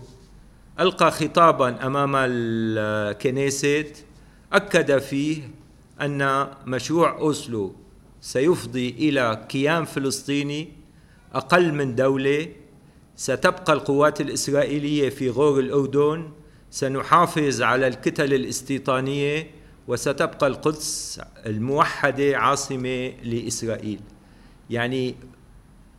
[0.80, 4.04] ألقى خطابا أمام الكنيست
[4.52, 5.50] أكد فيه
[6.00, 7.74] أن مشروع أوسلو
[8.24, 10.68] سيفضي إلى كيان فلسطيني
[11.34, 12.48] أقل من دولة
[13.16, 16.30] ستبقى القوات الإسرائيلية في غور الأردن
[16.70, 19.50] سنحافظ على الكتل الاستيطانية
[19.88, 24.00] وستبقى القدس الموحدة عاصمة لإسرائيل.
[24.70, 25.14] يعني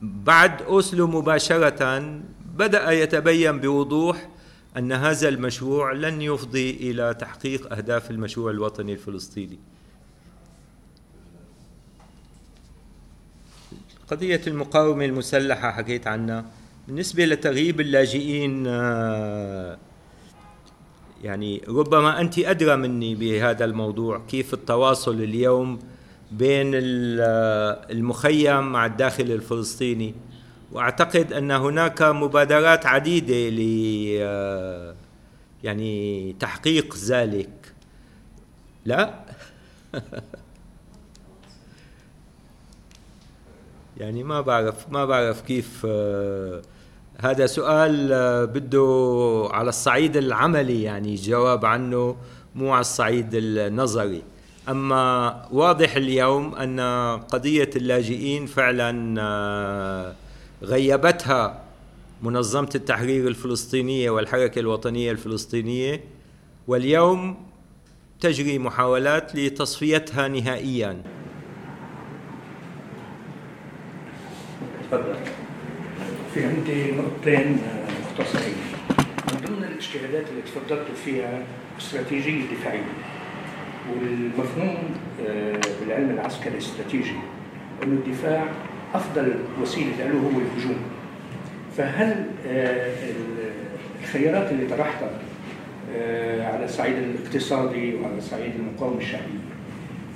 [0.02, 2.20] بعد أوسلو مباشرة
[2.56, 4.30] بدأ يتبين بوضوح
[4.78, 9.60] أن هذا المشروع لن يفضي إلى تحقيق أهداف المشروع الوطني الفلسطيني.
[14.12, 16.46] قضية المقاومة المسلحة حكيت عنها.
[16.88, 19.78] بالنسبة لتغييب اللاجئين آه،
[21.24, 25.80] يعني ربما أنت أدرى مني بهذا الموضوع كيف التواصل اليوم
[26.32, 30.16] بين آه، المخيم مع الداخل الفلسطيني.
[30.72, 33.60] وأعتقد أن هناك مبادرات عديدة ل
[34.22, 34.96] آه،
[35.64, 37.74] يعني تحقيق ذلك.
[38.86, 39.26] لا؟
[43.98, 45.86] يعني ما بعرف ما بعرف كيف
[47.20, 52.16] هذا سؤال آه، بده على الصعيد العملي يعني جواب عنه
[52.56, 54.24] مو على الصعيد النظري.
[54.70, 56.80] أما واضح اليوم أن
[57.20, 60.16] قضية اللاجئين فعلا آه،
[60.64, 61.62] غيبتها
[62.24, 66.04] منظمة التحرير الفلسطينية والحركة الوطنية الفلسطينية
[66.68, 67.38] واليوم
[68.20, 71.04] تجري محاولات لتصفيتها نهائيا.
[74.92, 75.16] تفضل.
[76.34, 77.58] في عندي نقطتين
[78.02, 78.56] مختصرين.
[79.32, 81.44] من ضمن الاجتهادات اللي تفضلتوا فيها
[81.80, 82.94] استراتيجية دفاعية
[83.92, 84.78] والمفهوم
[85.28, 87.14] آه، بالعلم العسكري الاستراتيجي
[87.84, 88.46] إنه الدفاع
[88.94, 90.78] أفضل وسيلة له هو الهجوم.
[91.78, 92.94] فهل آه،
[94.04, 95.10] الخيارات اللي طرحتها
[95.96, 99.46] آه، على الصعيد الاقتصادي وعلى صعيد المقاومة الشعبية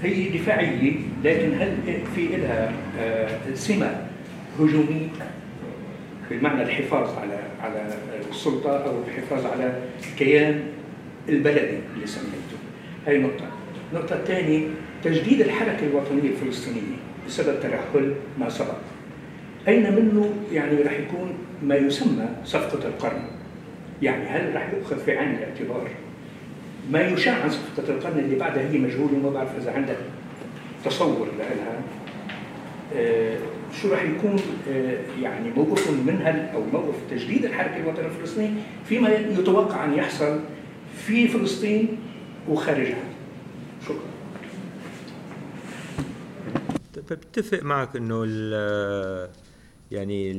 [0.04, 0.94] هي دفاعية
[1.24, 1.78] لكن هل
[2.16, 2.72] في لها
[3.54, 4.09] سمة؟
[4.60, 5.08] هجوميه
[6.32, 7.88] بمعنى الحفاظ على على
[8.30, 9.74] السلطة أو الحفاظ على
[10.12, 10.64] الكيان
[11.30, 12.58] البلدي اللي سميته.
[13.08, 13.46] هي نقطة.
[13.94, 14.68] النقطة الثانية
[15.04, 16.98] تجديد الحركة الوطنية الفلسطينية
[17.28, 18.78] بسبب ترهل ما سبق.
[19.68, 21.34] أين منه يعني راح يكون
[21.64, 23.22] ما يسمى صفقة القرن؟
[24.02, 25.90] يعني هل راح يؤخذ في عين الاعتبار
[26.92, 29.98] ما يشاع عن صفقة القرن اللي بعدها هي مجهوله ما بعرف اذا عندك
[30.86, 31.82] تصور لها؟
[32.96, 33.38] آه
[33.82, 34.36] شو راح يكون
[34.70, 40.40] آه، يعني موقفهم منها أو موقف تجديد الحركة الوطنية الفلسطينيه فيما يتوقع أن يحصل
[41.06, 41.98] في فلسطين
[42.48, 43.04] وخارجها.
[43.86, 44.10] شكرا.
[47.12, 48.26] بتفق معك إنه
[49.92, 50.32] يعني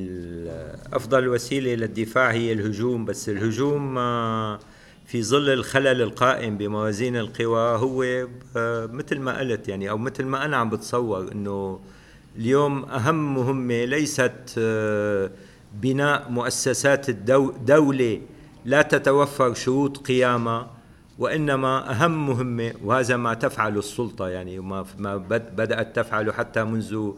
[0.92, 4.58] أفضل وسيلة للدفاع هي الهجوم بس الهجوم آه،
[5.06, 8.02] في ظل الخلل القائم بموازين القوى هو
[8.56, 11.80] آه، مثل ما قلت يعني أو مثل ما أنا عم بتصور إنه
[12.36, 15.30] اليوم أهم مهمة ليست آه،
[15.82, 18.20] بناء مؤسسات الدولة
[18.64, 20.70] لا تتوفر شروط قيامها
[21.18, 25.16] وإنما أهم مهمة وهذا ما تفعل السلطة يعني ما
[25.56, 27.10] بدأت تفعله حتى منذ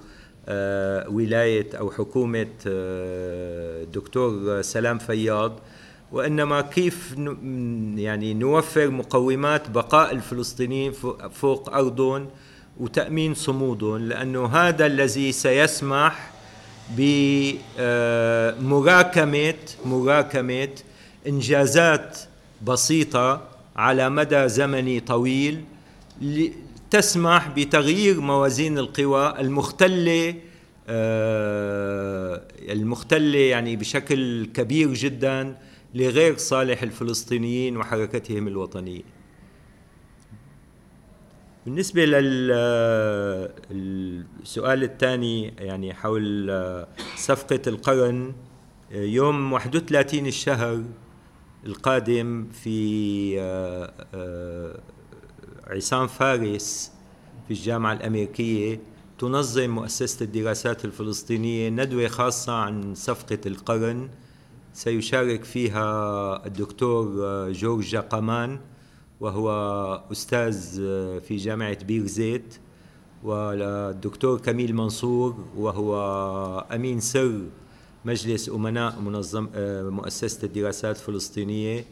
[0.49, 3.87] آه، ولاية أو حكومة آه،
[4.61, 5.61] سلام فياض.
[6.13, 7.15] وإنما كيف
[7.97, 10.93] يعني نوفر مقومات بقاء الفلسطينيين
[11.33, 12.29] فوق أرضهم
[12.81, 16.31] وتأمين صمودهم لأنه هذا الذي سيسمح
[18.57, 19.55] بمراكمة
[19.85, 20.69] مراكمة
[21.27, 22.19] إنجازات
[22.67, 25.65] بسيطة على مدى زمني طويل
[26.91, 30.35] تسمح بتغيير موازين القوى المختلة
[30.89, 35.57] آه، المختلة يعني بشكل كبير جدا
[35.95, 39.03] لغير صالح الفلسطينيين وحركتهم الوطنية.
[41.65, 42.05] بالنسبة
[43.71, 46.51] للسؤال الثاني يعني حول
[47.17, 48.33] صفقة القرن
[48.91, 50.83] يوم 31 الشهر
[51.67, 53.41] القادم في
[55.67, 56.93] عصام فارس
[57.49, 58.81] في الجامعة الأمريكية
[59.19, 64.09] تنظم مؤسسة الدراسات الفلسطينية ندوة خاصة عن صفقة القرن.
[64.75, 67.07] سيشارك فيها الدكتور
[67.53, 68.61] جورج جاقمان.
[69.23, 69.51] وهو
[70.13, 70.77] أستاذ
[71.21, 72.55] في جامعة بير زيت
[73.25, 75.95] والدكتور كميل منصور وهو
[76.73, 77.41] أمين سر
[78.05, 81.85] مجلس أمناء منظم آه، مؤسسة الدراسات الفلسطينية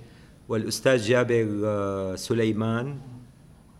[0.48, 2.98] والأستاذ جابر آه، سليمان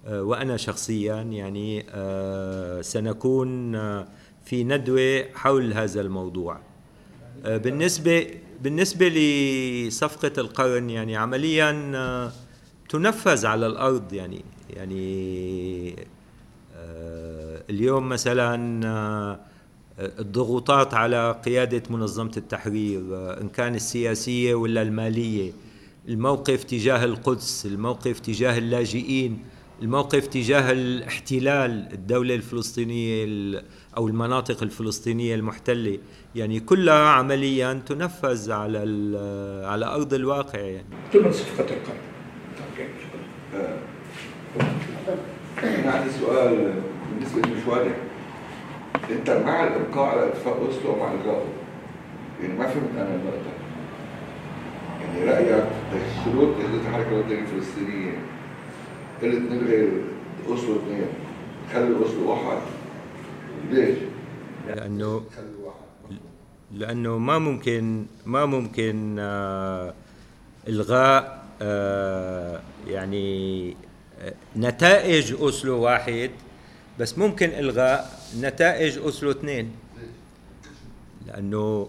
[0.07, 1.83] آه، وأنا شخصيا يعني
[2.83, 3.73] سنكون
[4.45, 6.61] في ندوة حول هذا الموضوع.
[7.45, 8.27] بالنسبة
[8.63, 11.71] بالنسبة لصفقة القرن يعني عمليا
[12.91, 15.97] تنفذ على الأرض يعني يعني
[17.71, 18.57] اليوم مثلا
[19.99, 23.01] الضغوطات على قيادة منظمة التحرير
[23.41, 25.53] إن كان السياسية ولا المالية
[26.09, 29.45] الموقف تجاه القدس الموقف تجاه اللاجئين
[29.83, 33.25] الموقف تجاه الاحتلال الدولة الفلسطينية
[33.97, 35.99] أو المناطق الفلسطينية المحتلة
[36.35, 38.79] يعني كلها عمليا تنفذ على
[39.67, 40.87] على أرض الواقع يعني.
[41.15, 42.20] ضمن صفقة القرن
[45.65, 46.75] أنا عندي سؤال
[47.11, 47.97] بالنسبة لمشوارك
[49.11, 51.45] انت مع الابقاء على اتفاق اوسلو ومع الغائه
[52.43, 53.53] يعني ما فهمت أنا النقطه
[55.01, 55.65] يعني رايك
[55.95, 58.13] الشروط اللي الحركه الوطنيه الفلسطينيه
[59.23, 59.89] قلت نلغي
[60.49, 61.07] اوسلو اثنين
[61.73, 62.59] خلي اوسلو واحد
[63.71, 63.99] ليش؟
[64.69, 65.23] لأنه
[66.75, 69.95] لأنه ما ممكن ما ممكن آه
[70.69, 71.40] الغاء آه
[72.87, 73.71] يعني
[74.21, 76.31] آه، نتائج أوسلو واحد
[76.99, 79.71] بس ممكن إلغاء نتائج أوسلو اثنين.
[81.27, 81.89] لأنه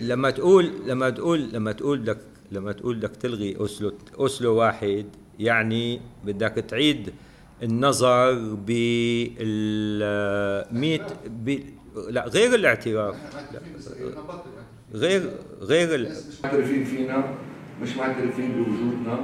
[0.00, 2.18] لما تقول لما تقول لما تقول بدك
[2.52, 5.06] لما تقول بدك تلغي أوسلو أوسلو واحد
[5.38, 7.12] يعني بدك تعيد
[7.62, 10.00] النظر بال
[10.72, 11.00] 100
[12.08, 13.14] لا غير الاعتراف.
[14.94, 15.30] غير
[15.60, 16.12] غير
[16.44, 17.34] معترفين فينا
[17.82, 19.18] مش معترفين بوجودنا.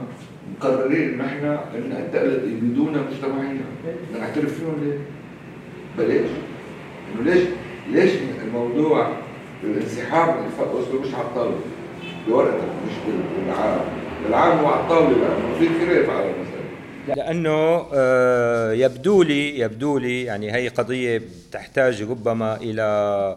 [0.57, 2.17] مقررين نحن إن انت
[2.63, 3.61] بدون مجتمعيا
[4.21, 4.99] نعترف فيهم ليه؟
[5.99, 6.31] بلاش
[7.15, 7.43] إنه ليش؟
[7.91, 8.13] ليش
[8.45, 9.13] الموضوع
[9.65, 11.57] الانسحاب اتفاق اوسلو مش على الطاولة؟
[12.29, 12.93] بورقتك مش
[13.47, 13.81] بالعام.
[14.25, 16.67] بالعام هو على الطاولة لأنه في خلاف على المسألة.
[17.17, 23.37] لأنه آه، يبدو لي يبدو لي يعني هي قضية تحتاج ربما إلى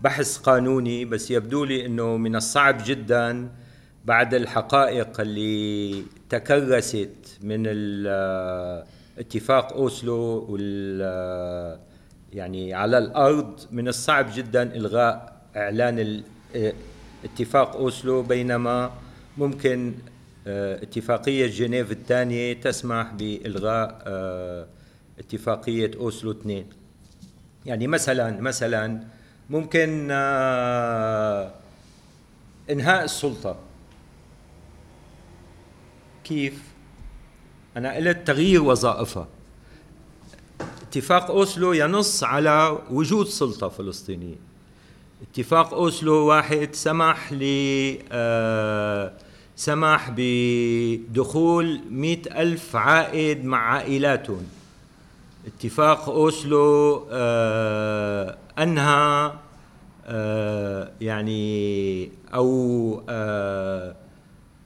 [0.00, 3.48] بحث قانوني بس يبدو لي إنه من الصعب جدا
[4.04, 7.66] بعد الحقائق اللي تكرست من
[9.18, 11.80] اتفاق أوسلو وال
[12.32, 16.22] يعني على الأرض من الصعب جدا إلغاء إعلان
[17.24, 18.90] اتفاق أوسلو بينما
[19.38, 19.94] ممكن
[20.46, 24.66] آه، اتفاقية جنيف الثانية تسمح بإلغاء آه،
[25.18, 26.66] اتفاقية أوسلو 2
[27.66, 29.00] يعني مثلا مثلا
[29.50, 31.52] ممكن آه،
[32.70, 33.56] إنهاء السلطة.
[36.24, 36.62] كيف؟
[37.76, 39.28] أنا قلت تغيير وظائفها
[40.82, 44.36] اتفاق أوسلو ينص على وجود سلطة فلسطينية.
[45.22, 47.44] اتفاق أوسلو واحد سمح ل
[48.12, 49.12] آه،
[49.56, 54.46] سمح بدخول مئة ألف عائد مع عائلاتهم.
[55.46, 59.32] اتفاق أوسلو آه، أنهى
[60.06, 63.02] آه، يعني أو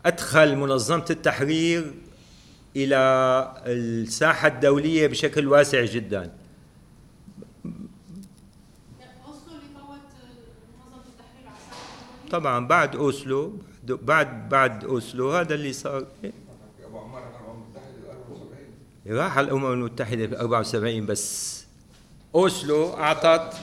[0.09, 1.95] أدخل منظمة التحرير
[2.77, 2.97] إلى
[3.67, 6.33] الساحة الدولية بشكل واسع جدا.
[12.31, 16.07] طبعا بعد أوسلو بعد بعد أوسلو هذا اللي صار.
[19.07, 21.65] راح الأمم المتحدة في 74 بس.
[22.35, 23.57] أوسلو أعطت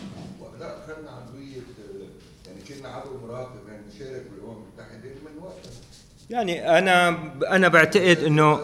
[6.29, 7.09] يعني أنا
[7.55, 8.59] أنا بعتقد إنه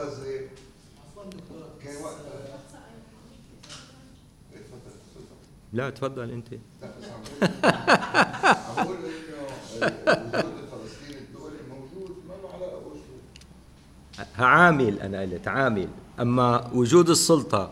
[5.74, 6.48] لا تفضل أنت.
[14.40, 15.88] عامل أنا قلت عامل
[16.20, 17.72] أما وجود السلطة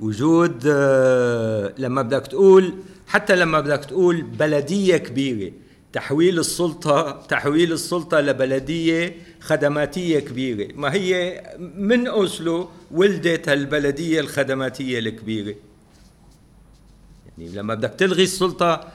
[0.00, 2.74] وجود آه، لما بدك تقول
[3.06, 5.52] حتى لما بدك تقول بلدية كبيرة
[5.92, 10.74] تحويل السلطة تحويل السلطة لبلدية خدماتية كبيرة.
[10.74, 15.54] ما هي من أوسلو ولدت هالبلدية الخدماتية الكبيرة؟
[17.26, 18.92] يعني لما بدك تلغي السلطة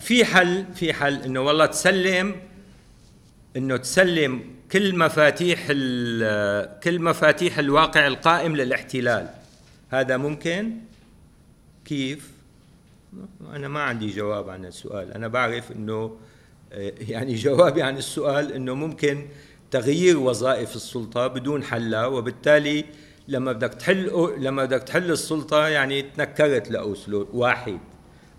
[0.00, 2.36] في حل في حل إنه والله تسلم
[3.56, 4.42] إنه تسلم
[4.72, 5.66] كل مفاتيح
[6.82, 9.28] كل مفاتيح الواقع القائم للاحتلال.
[9.90, 10.72] هذا ممكن؟
[11.84, 12.33] كيف؟
[13.54, 15.12] أنا ما عندي جواب عن السؤال.
[15.12, 16.16] أنا بعرف إنه
[17.08, 19.26] يعني جوابي عن السؤال إنه ممكن
[19.70, 22.84] تغيير وظائف السلطة بدون حلها وبالتالي
[23.28, 27.78] لما بدك تحل لما بدك تحل السلطة يعني تنكرت لأوسلو واحد.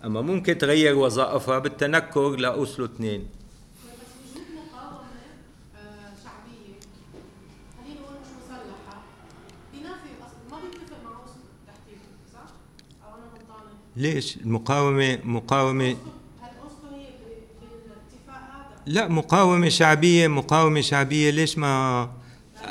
[0.04, 3.26] أما ممكن تغير وظائفها بالتنكر لأوسلو اثنين.
[13.96, 15.96] ليش؟ المقاومة مقاومة
[18.86, 21.30] لا مقاومة شعبية مقاومة شعبية.
[21.30, 22.10] ليش ما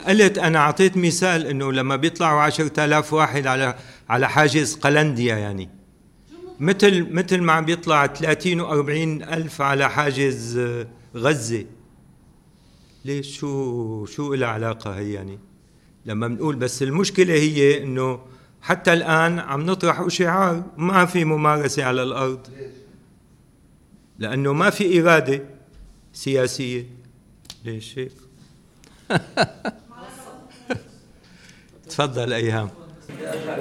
[0.08, 3.76] قلت أنا أعطيت مثال إنه لما بيطلعوا عشرة آلاف واحد على
[4.10, 5.70] على حاجز قلنديا يعني.
[6.60, 10.60] مثل مثل ما عم بيطلع 30 و 40 ألف على حاجز
[11.16, 11.66] غزة.
[13.06, 15.40] ليش؟ شو شو لها علاقة هي يعني؟
[16.06, 18.20] لما بنقول بس المشكلة هي إنه
[18.66, 22.48] حتى الآن عم نطرح شعار ما في ممارسة على الأرض.
[24.20, 25.42] لأنه ما في إرادة
[26.14, 26.86] سياسية.
[27.66, 28.12] ليش هيك؟
[31.90, 32.70] تفضل أيهام.
[33.10, 33.58] بدي أرجع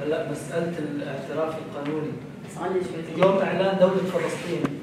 [0.00, 2.12] هلا مسألة الاعتراف القانوني.
[3.16, 4.80] يوم إعلان دولة فلسطين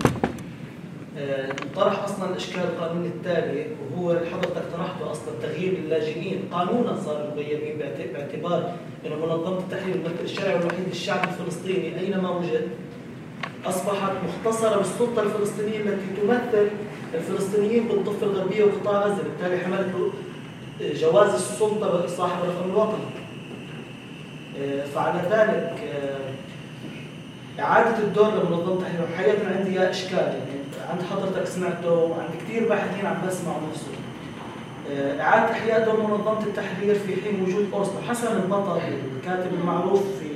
[1.76, 3.65] طرح أصلا إشكال القانون التالي
[3.95, 7.77] وهو اللي حضرتك طرحته أصلا تغيير اللاجئين قانونا صاروا مغيرين
[8.14, 8.73] باعتبار
[9.06, 12.68] إنه منظمة التحرير الممثل الشرعي الوحيد للشعب الفلسطيني أينما وجد
[13.65, 16.68] أصبحت مختصرة بالسلطة الفلسطينية التي تمثل
[17.14, 20.11] الفلسطينيين بالضفة الغربية وقطاع غزة، بالتالي حملت
[20.81, 23.06] جواز السلطة صاحب الرقم الوطني.
[24.61, 29.07] آه، فعلى ذلك آه، إعادة الدور لمنظمة التحرير.
[29.18, 33.88] حقيقة عندي إشكال يعني عند حضرتك سمعته وعند كثير باحثين عم بسمعوا نفسه.
[34.91, 38.80] آه، إعادة إحياء دور منظمة التحرير في حين وجود أوسلو حسن البطل
[39.18, 40.27] الكاتب المعروف في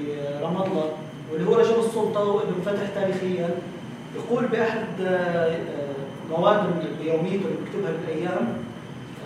[0.42, 0.90] رام الله
[1.32, 3.50] واللي هو رجل السلطة وابن فتح تاريخيا
[4.16, 5.58] يقول بأحد آه،
[6.30, 6.64] مواده
[7.02, 8.48] بيوميته اللي بيكتبها بالأيام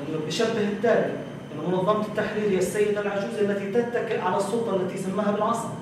[0.10, 1.14] أنه بشبه التالي
[1.54, 5.74] أن منظمة التحرير هي السيدة العجوز التي تتكئ على السلطة التي سماها بالعصا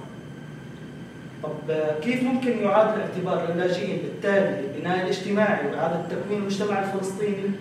[1.43, 1.71] طب
[2.03, 7.51] كيف ممكن يعاد الاعتبار للاجئين بالتالي للبناء الاجتماعي وإعادة تكوين المجتمع الفلسطيني؟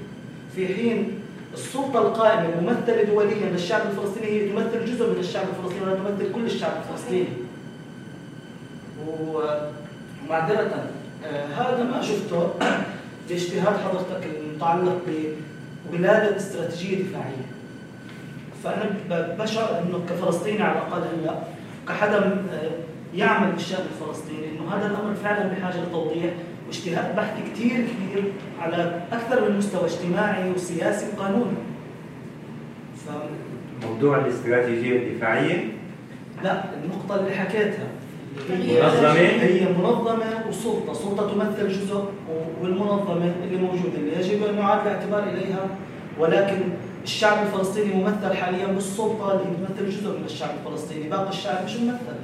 [0.55, 1.19] في حين
[1.55, 6.45] السلطة القائمة الممثلة دوليا للشعب الفلسطيني هي تمثل جزء من الشعب الفلسطيني ولا تمثل كل
[6.45, 7.29] الشعب الفلسطيني؟
[9.07, 10.87] ومعذرة
[11.25, 12.51] آه، هذا ما شفته
[13.29, 15.03] باجتهاد حضرتك المتعلق
[15.91, 17.47] بولادة استراتيجية دفاعية.
[18.65, 18.97] فأنا
[19.39, 21.35] بشعر إنه كفلسطيني على الأقل هلأ
[21.89, 22.71] كحدا آه،
[23.15, 26.33] يعمل بالشان الفلسطيني إنه هذا الأمر فعلا بحاجة لتوضيح
[26.67, 28.25] واجتهاد بحث كثير كبير
[28.61, 31.57] على أكثر من مستوى اجتماعي وسياسي وقانوني.
[32.97, 33.11] ف...
[33.87, 35.65] موضوع الاستراتيجية الدفاعية؟
[36.45, 37.87] لا النقطة اللي حكيتها
[38.51, 42.05] منظمة هي منظمة وسلطة، سلطة تمثل جزء
[42.63, 45.67] والمنظمة اللي موجودة اللي يجب أن يعاد الاعتبار إليها
[46.19, 46.61] ولكن
[47.05, 52.17] الشعب الفلسطيني ممثل حاليا بالسلطة اللي تمثل جزء من الشعب الفلسطيني، باقي الشعب مش ممثل.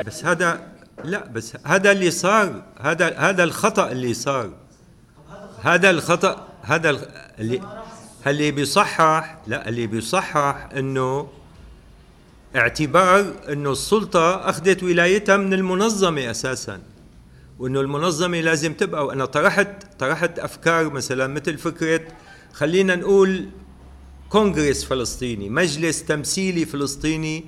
[0.00, 0.72] بس هذا
[1.04, 4.50] لا بس هذا اللي صار هذا هذا الخطأ اللي صار.
[5.62, 6.90] هذا الخطأ هذا
[7.38, 7.60] اللي
[8.26, 11.28] اللي بيصحح لا اللي بيصحح إنه
[12.56, 16.80] اعتبار إنه السلطة أخذت ولايتها من المنظمة أساسا.
[17.58, 22.00] وإنه المنظمة لازم تبقى وأنا طرحت طرحت أفكار مثلا مثل فكرة
[22.52, 23.48] خلينا نقول
[24.28, 27.44] كونغرس فلسطيني مجلس تمثيلي فلسطيني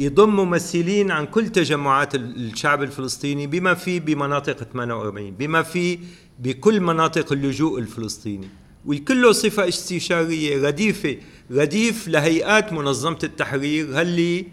[0.00, 5.98] يضم ممثلين عن كل تجمعات الشعب الفلسطيني بما في بمناطق 48 بما في
[6.38, 8.48] بكل مناطق اللجوء الفلسطيني.
[8.86, 11.16] وكله صفة استشارية رديفة
[11.50, 14.46] رديف لهيئات منظمة التحرير هاللي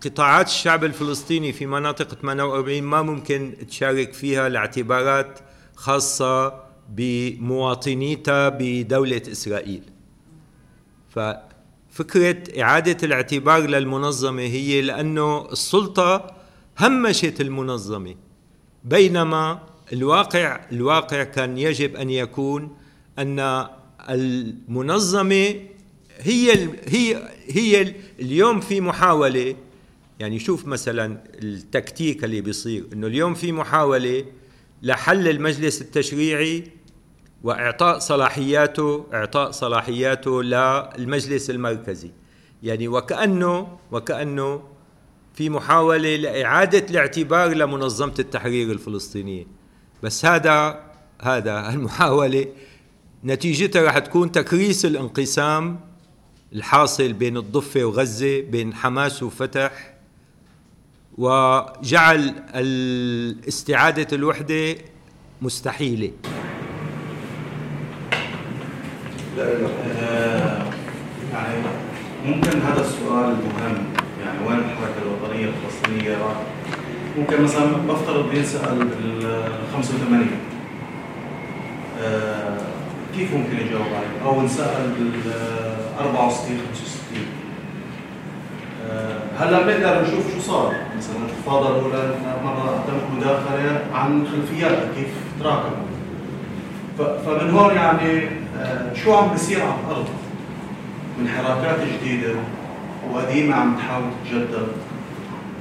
[0.00, 5.38] قطاعات الشعب الفلسطيني في مناطق 48 ما ممكن تشارك فيها لاعتبارات
[5.74, 6.54] خاصة
[6.90, 9.82] بمواطنيتها بدولة إسرائيل.
[11.08, 11.18] ف
[11.98, 16.34] فكرة إعادة الاعتبار للمنظمة هي لأنه السلطة
[16.78, 18.14] همشت المنظمة.
[18.84, 19.62] بينما
[19.92, 22.76] الواقع الواقع كان يجب أن يكون
[23.18, 23.66] أن
[24.10, 25.54] المنظمة
[26.18, 29.56] هي هي هي اليوم في محاولة
[30.20, 34.24] يعني شوف مثلا التكتيك اللي بيصير إنه اليوم في محاولة
[34.82, 36.64] لحل المجلس التشريعي
[37.42, 42.10] وإعطاء صلاحياته إعطاء صلاحياته للمجلس المركزي.
[42.62, 44.62] يعني وكأنه وكأنه
[45.34, 49.46] في محاولة لإعادة الاعتبار لمنظمة التحرير الفلسطينية.
[50.02, 50.80] بس هذا
[51.22, 52.46] هذا المحاولة
[53.24, 55.80] نتيجتها رح تكون تكريس الانقسام
[56.52, 59.94] الحاصل بين الضفة وغزة بين حماس وفتح
[61.18, 62.34] وجعل
[63.48, 64.74] استعادة الوحدة
[65.42, 66.12] مستحيلة.
[71.32, 71.54] يعني
[72.26, 73.76] ممكن هذا السؤال مهم
[74.24, 76.36] يعني وين الحركه الوطنية الفلسطينية؟ راح
[77.18, 79.42] ممكن مثلا بفترض ينسال بال
[79.72, 80.26] 85
[82.02, 82.58] آه
[83.16, 85.32] كيف ممكن يجاوب عليه؟ أو انسال بال
[86.00, 87.24] 64 65
[88.90, 95.08] آه هلا بنقدر نشوف شو صار؟ مثلا الانتفاضه الأولى مرة تمت مداخلة عن خلفياتها كيف
[95.40, 95.88] تراكموا
[96.98, 98.37] فمن هون يعني
[98.94, 100.08] شو عم بيصير على الأرض؟
[101.18, 102.34] من حراكات جديدة
[103.12, 104.68] وقديمة عم تحاول تتجدد.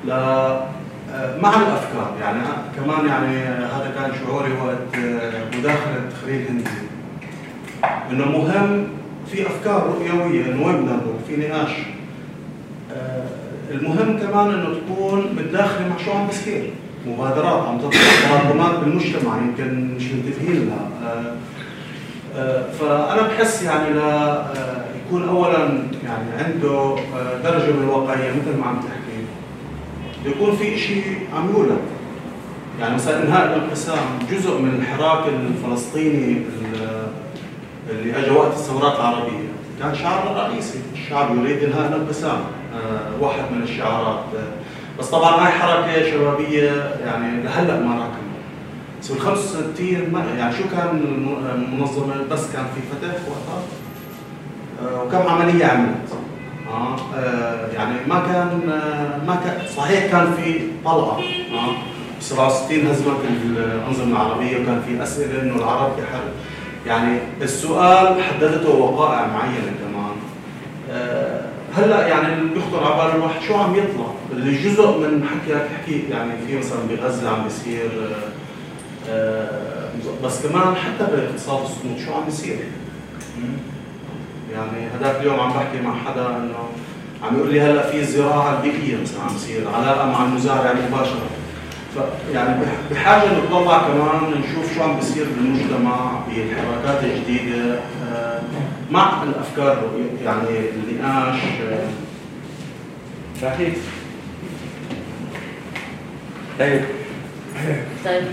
[0.05, 2.39] ل آه، مع الأفكار يعني
[2.75, 6.69] كمان يعني هذا كان شعوري وقت آه، مداخلة خليل هندي.
[8.11, 8.87] إنه مهم
[9.31, 11.71] في أفكار رؤيوية انه وين بدنا نروح في نقاش.
[12.95, 13.23] آه،
[13.71, 16.71] المهم كمان إنه تكون متداخلة مع شو عم بيصير.
[17.07, 21.35] مبادرات عم تطلع تراكمات بالمجتمع يمكن مش منتبهين لها.
[22.79, 24.43] فأنا بحس يعني لا
[24.95, 25.63] يكون اولا
[26.05, 26.95] يعني عنده
[27.43, 29.25] درجة من الواقعية مثل ما عم تحكي.
[30.25, 31.79] يكون في شيء عم يولد.
[32.79, 36.41] يعني مثلا إنهاء الانقسام جزء من الحراك الفلسطيني
[37.89, 39.47] اللي اجى وقت الثورات العربية.
[39.81, 42.39] كان شعار رئيسي الشعب يريد إنهاء الانقسام
[42.75, 44.23] آه واحد من الشعارات.
[44.99, 48.26] بس طبعا هاي حركة شبابية يعني لهلأ ما راكمه
[49.01, 51.01] بس بال 65 يعني شو كان
[51.55, 53.61] المنظمة؟ بس كان في فتح وقتها.
[54.81, 55.95] آه وكم عملية عملت؟
[56.69, 61.19] آه،, آه يعني ما كان آه ما كان صحيح كان في طلعة.
[61.53, 61.75] آه
[62.19, 66.31] 67 هزمت الأنظمة العربية وكان في أسئلة إنه العرب يحرر
[66.85, 69.97] يعني السؤال حددته وقائع معينة كمان.
[71.75, 76.31] هلأ يعني بيخطر على بال الواحد شو عم يطلع؟ اللي جزء من حكيك حكيت يعني
[76.47, 77.89] في مثلا بغزة عم بيصير
[80.23, 82.57] بس كمان حتى باقتصاد الصمود شو عم بيصير؟
[84.53, 86.69] يعني هذاك اليوم عم بحكي مع حدا إنه
[87.23, 91.29] عم يقول لي هلأ في زراعة بيئيه مثلا عم تصير علاقة مع المزارع مباشره
[91.93, 97.79] فيعني بحاجة نطلع كمان نشوف شو عم بيصير بالمجتمع بالحركات الجديده
[98.11, 98.41] آه،
[98.91, 99.83] مع الأفكار
[100.23, 101.39] يعني النقاش.
[103.41, 103.73] صحيح.
[106.59, 106.81] طيب.
[108.05, 108.23] طيب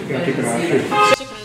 [0.00, 1.41] شكرا كثير دكتور ماهر